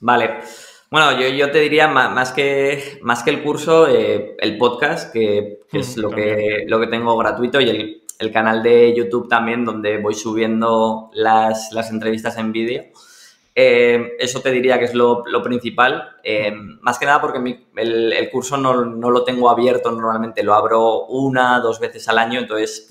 Vale. 0.01 0.39
Bueno, 0.91 1.19
yo, 1.19 1.51
te 1.51 1.61
diría 1.61 1.89
más 1.89 2.33
que, 2.33 2.99
más 3.03 3.23
que 3.23 3.31
el 3.31 3.43
curso, 3.43 3.89
eh, 3.89 4.37
el 4.39 4.57
podcast, 4.59 5.13
que, 5.13 5.61
es 5.73 5.97
lo 5.97 6.11
que, 6.11 6.65
lo 6.69 6.79
que 6.79 6.87
tengo 6.87 7.17
gratuito 7.17 7.61
y 7.61 7.69
el 7.69 8.06
el 8.19 8.33
canal 8.33 8.63
de 8.63 8.95
YouTube 8.95 9.29
también, 9.29 9.65
donde 9.65 9.99
voy 9.99 10.15
subiendo 10.15 11.11
las, 11.13 11.71
entrevistas 11.91 12.37
en 12.39 12.53
vídeo. 12.53 12.85
Eh, 13.55 14.13
eso 14.19 14.41
te 14.41 14.51
diría 14.51 14.79
que 14.79 14.85
es 14.87 14.95
lo, 14.95 15.25
principal. 15.43 16.17
Eh, 16.23 16.53
más 16.81 16.99
que 16.99 17.07
nada 17.07 17.21
porque 17.21 17.67
el, 17.77 18.31
curso 18.31 18.57
no, 18.57 18.75
lo 18.75 19.25
tengo 19.25 19.51
abierto 19.51 19.91
normalmente, 19.91 20.43
lo 20.43 20.55
abro 20.55 21.07
una, 21.07 21.61
dos 21.61 21.81
veces 21.81 22.09
al 22.09 22.19
año, 22.19 22.41
entonces 22.41 22.89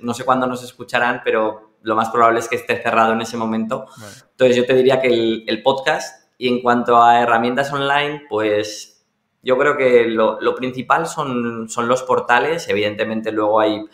no 0.00 0.14
sé 0.14 0.24
cuándo 0.24 0.46
nos 0.46 0.62
escucharán, 0.62 1.20
pero 1.24 1.76
lo 1.82 1.94
más 1.94 2.10
probable 2.10 2.40
es 2.40 2.48
que 2.48 2.56
esté 2.56 2.82
cerrado 2.82 3.12
en 3.12 3.20
ese 3.20 3.36
momento. 3.36 3.86
Entonces 4.30 4.56
yo 4.56 4.66
te 4.66 4.74
diría 4.74 5.00
que 5.00 5.08
el, 5.08 5.62
podcast 5.62 6.30
y 6.38 6.48
en 6.48 6.60
cuanto 6.60 7.02
a 7.02 7.20
herramientas 7.20 7.72
online, 7.72 8.24
pues 8.28 9.04
yo 9.42 9.56
creo 9.56 9.76
que 9.76 10.06
lo, 10.06 10.40
lo 10.40 10.54
principal 10.54 11.06
son, 11.06 11.68
son 11.68 11.88
los 11.88 12.02
portales, 12.02 12.68
evidentemente 12.68 13.30
luego 13.32 13.60
hay 13.60 13.84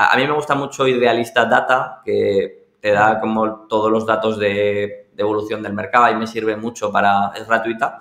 a, 0.00 0.16
mí 0.16 0.24
me 0.26 0.32
gusta 0.32 0.54
mucho 0.54 0.86
Idealista 0.86 1.44
Data, 1.44 2.00
que, 2.04 2.68
te 2.80 2.92
da 2.92 3.18
como 3.18 3.66
todos 3.66 3.90
los 3.90 4.06
datos 4.06 4.38
de, 4.38 5.08
evolución 5.16 5.64
del 5.64 5.72
mercado 5.72 6.08
y 6.12 6.14
me 6.14 6.28
sirve 6.28 6.56
mucho 6.56 6.92
para, 6.92 7.32
es 7.34 7.48
gratuita. 7.48 7.98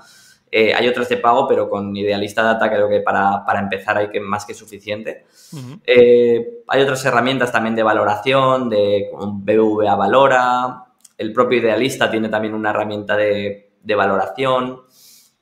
Eh, 0.52 0.72
hay 0.72 0.88
otras 0.88 1.10
de 1.10 1.18
pago, 1.18 1.48
pero 1.48 1.68
con 1.68 1.96
Idealista 1.98 2.44
Data 2.44 2.70
creo 2.70 2.88
que 2.88 3.02
para, 3.02 3.44
empezar 3.60 3.98
hay 3.98 4.10
que 4.10 4.20
más 4.20 4.46
que 4.46 4.54
suficiente. 4.54 5.26
Eh, 5.84 6.62
hay 6.68 6.82
otras 6.84 7.04
herramientas 7.06 7.52
también 7.52 7.76
de 7.76 7.82
valoración, 7.82 8.70
de 8.70 9.10
BBVA 9.12 9.96
Valora. 9.96 10.84
El 11.18 11.34
propio 11.34 11.58
Idealista 11.58 12.12
tiene 12.12 12.30
también 12.30 12.54
una 12.54 12.70
herramienta 12.70 13.18
de, 13.18 13.72
valoración. 13.84 14.82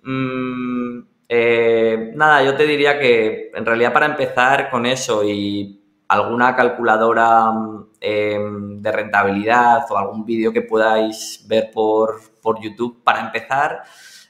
Mm, 0.04 1.00
eh, 1.28 2.12
nada, 2.16 2.42
yo 2.42 2.56
te 2.56 2.66
diría 2.66 2.98
que 2.98 3.52
en 3.54 3.66
realidad 3.66 3.92
para 3.92 4.06
empezar 4.06 4.70
con 4.70 4.86
eso 4.86 5.26
y 5.26 5.85
alguna 6.08 6.56
calculadora 6.56 7.52
em, 8.00 8.82
de 8.82 8.92
rentabilidad 8.92 9.84
o 9.90 9.98
algún 9.98 10.26
vídeo 10.26 10.54
que 10.54 10.62
podáis 10.62 11.46
ver 11.48 11.72
por, 11.72 12.20
YouTube 12.62 13.04
para 13.04 13.22
empezar 13.22 13.84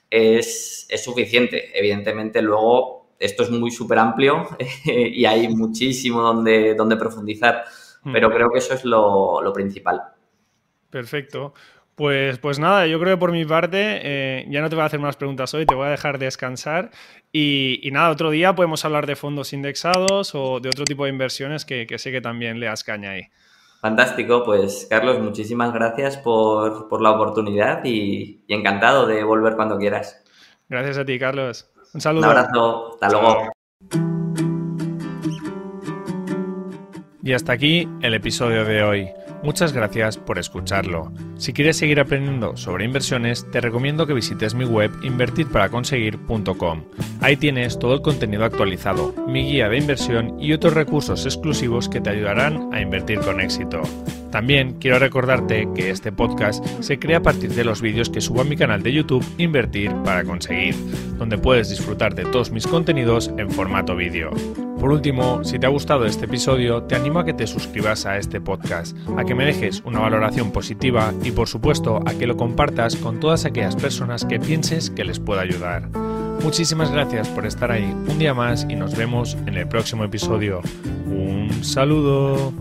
es, 0.10 0.88
suficiente. 1.04 1.78
Evidentemente 1.78 2.42
luego 2.42 3.16
esto 3.20 3.44
es 3.44 3.52
muy 3.52 3.72
súper 3.72 4.00
amplio 4.00 4.48
y 4.86 5.26
hay 5.26 5.50
muchísimo 5.50 6.22
donde, 6.22 6.76
donde 6.76 6.96
profundizar, 6.96 7.66
mm. 8.04 8.14
pero 8.14 8.30
creo 8.30 8.50
que 8.52 8.60
eso 8.60 8.74
es 8.74 8.86
lo, 8.86 9.42
lo 9.42 9.52
principal. 9.52 10.02
Perfecto. 10.90 11.54
Pues, 11.96 12.40
pues 12.40 12.60
nada, 12.60 12.88
yo 12.88 13.00
creo 13.00 13.16
que 13.16 13.20
por 13.20 13.32
mi 13.32 13.46
parte 13.46 13.80
eh, 14.04 14.46
ya 14.50 14.60
no 14.60 14.70
te 14.70 14.76
voy 14.76 14.84
a 14.84 14.88
hacer 14.88 15.00
más 15.00 15.16
preguntas 15.16 15.54
hoy, 15.54 15.66
te 15.66 15.76
voy 15.76 15.88
a 15.88 15.92
dejar 15.92 16.20
descansar 16.20 16.92
y, 17.32 17.90
nada, 17.94 18.10
otro 18.10 18.32
día 18.32 18.54
podemos 18.54 18.84
hablar 18.84 19.08
de 19.08 19.16
fondos 19.16 19.54
indexados 19.54 20.36
o 20.36 20.60
de 20.60 20.68
otro 20.68 20.84
tipo 20.84 21.06
de 21.06 21.12
inversiones 21.12 21.64
que, 21.64 21.88
sé 21.98 22.12
que 22.12 22.20
también 22.20 22.60
le 22.60 22.66
das 22.66 22.84
caña 22.84 23.12
ahí. 23.12 23.24
Fantástico, 23.80 24.44
pues 24.44 24.88
Carlos, 24.90 25.20
muchísimas 25.20 25.74
gracias 25.74 26.18
por, 26.18 27.02
la 27.02 27.12
oportunidad 27.12 27.86
y, 27.86 28.44
encantado 28.50 29.06
de 29.06 29.24
volver 29.24 29.56
cuando 29.56 29.78
quieras. 29.78 30.22
Gracias 30.68 30.98
a 30.98 31.06
ti, 31.06 31.18
Carlos. 31.18 31.72
Un 31.94 32.02
saludo. 32.02 32.24
Un 32.24 32.38
abrazo, 32.38 32.94
hasta 32.94 33.10
luego. 33.10 33.52
Y 37.24 37.34
hasta 37.34 37.54
aquí 37.54 37.88
el 38.02 38.14
episodio 38.14 38.66
de 38.66 38.84
hoy. 38.84 39.25
Muchas 39.46 39.74
gracias 39.74 40.18
por 40.18 40.40
escucharlo. 40.40 41.14
Si 41.38 41.54
quieres 41.54 41.78
seguir 41.78 42.00
aprendiendo 42.00 42.58
sobre 42.58 42.84
inversiones, 42.84 43.46
te 43.52 43.62
recomiendo 43.62 44.08
que 44.08 44.16
visites 44.16 44.56
mi 44.56 44.66
web 44.66 44.90
invertirparaconseguir.com. 45.04 46.84
Ahí 47.22 47.38
tienes 47.38 47.78
todo 47.78 47.94
el 47.94 48.02
contenido 48.02 48.44
actualizado, 48.44 49.14
mi 49.28 49.44
guía 49.44 49.70
de 49.70 49.78
inversión 49.78 50.42
y 50.42 50.54
otros 50.54 50.74
recursos 50.74 51.26
exclusivos 51.26 51.88
que 51.88 52.02
te 52.02 52.10
ayudarán 52.10 52.74
a 52.74 52.82
invertir 52.82 53.20
con 53.20 53.40
éxito. 53.40 53.84
También 54.36 54.74
quiero 54.82 55.00
recordarte 55.00 55.70
que 55.74 55.90
este 55.90 56.12
podcast 56.12 56.62
se 56.82 57.00
crea 57.00 57.20
a 57.20 57.22
partir 57.22 57.54
de 57.54 57.64
los 57.64 57.82
vídeos 57.82 58.10
que 58.10 58.20
subo 58.20 58.42
a 58.42 58.44
mi 58.44 58.58
canal 58.58 58.84
de 58.84 58.92
YouTube 58.92 59.26
Invertir 59.38 59.94
para 60.04 60.26
conseguir, 60.26 60.76
donde 61.18 61.38
puedes 61.38 61.70
disfrutar 61.70 62.16
de 62.16 62.26
todos 62.26 62.52
mis 62.52 62.68
contenidos 62.68 63.32
en 63.38 63.50
formato 63.50 63.96
vídeo. 63.96 64.32
Por 64.78 64.92
último, 64.92 65.46
si 65.46 65.58
te 65.58 65.68
ha 65.68 65.70
gustado 65.70 66.06
este 66.06 66.26
episodio, 66.26 66.84
te 66.84 66.96
animo 66.96 67.20
a 67.20 67.24
que 67.24 67.32
te 67.32 67.48
suscribas 67.48 68.06
a 68.06 68.18
este 68.18 68.42
podcast, 68.42 68.98
a 69.16 69.24
que 69.24 69.36
me 69.36 69.46
dejes 69.46 69.82
una 69.86 70.02
valoración 70.02 70.52
positiva 70.52 71.14
y 71.24 71.32
por 71.32 71.48
supuesto 71.48 72.02
a 72.06 72.14
que 72.16 72.28
lo 72.28 72.36
compartas 72.36 72.98
con 72.98 73.22
todas 73.22 73.46
aquellas 73.46 73.78
personas 73.78 74.26
que 74.26 74.38
pienses 74.38 74.90
que 74.90 75.06
les 75.06 75.22
pueda 75.22 75.44
ayudar. 75.44 75.88
Muchísimas 76.44 76.92
gracias 76.92 77.30
por 77.30 77.46
estar 77.46 77.72
ahí 77.72 77.86
un 77.86 78.20
día 78.20 78.34
más 78.34 78.68
y 78.70 78.76
nos 78.76 78.98
vemos 78.98 79.38
en 79.46 79.56
el 79.56 79.70
próximo 79.70 80.04
episodio. 80.04 80.60
Un 81.06 81.64
saludo. 81.64 82.52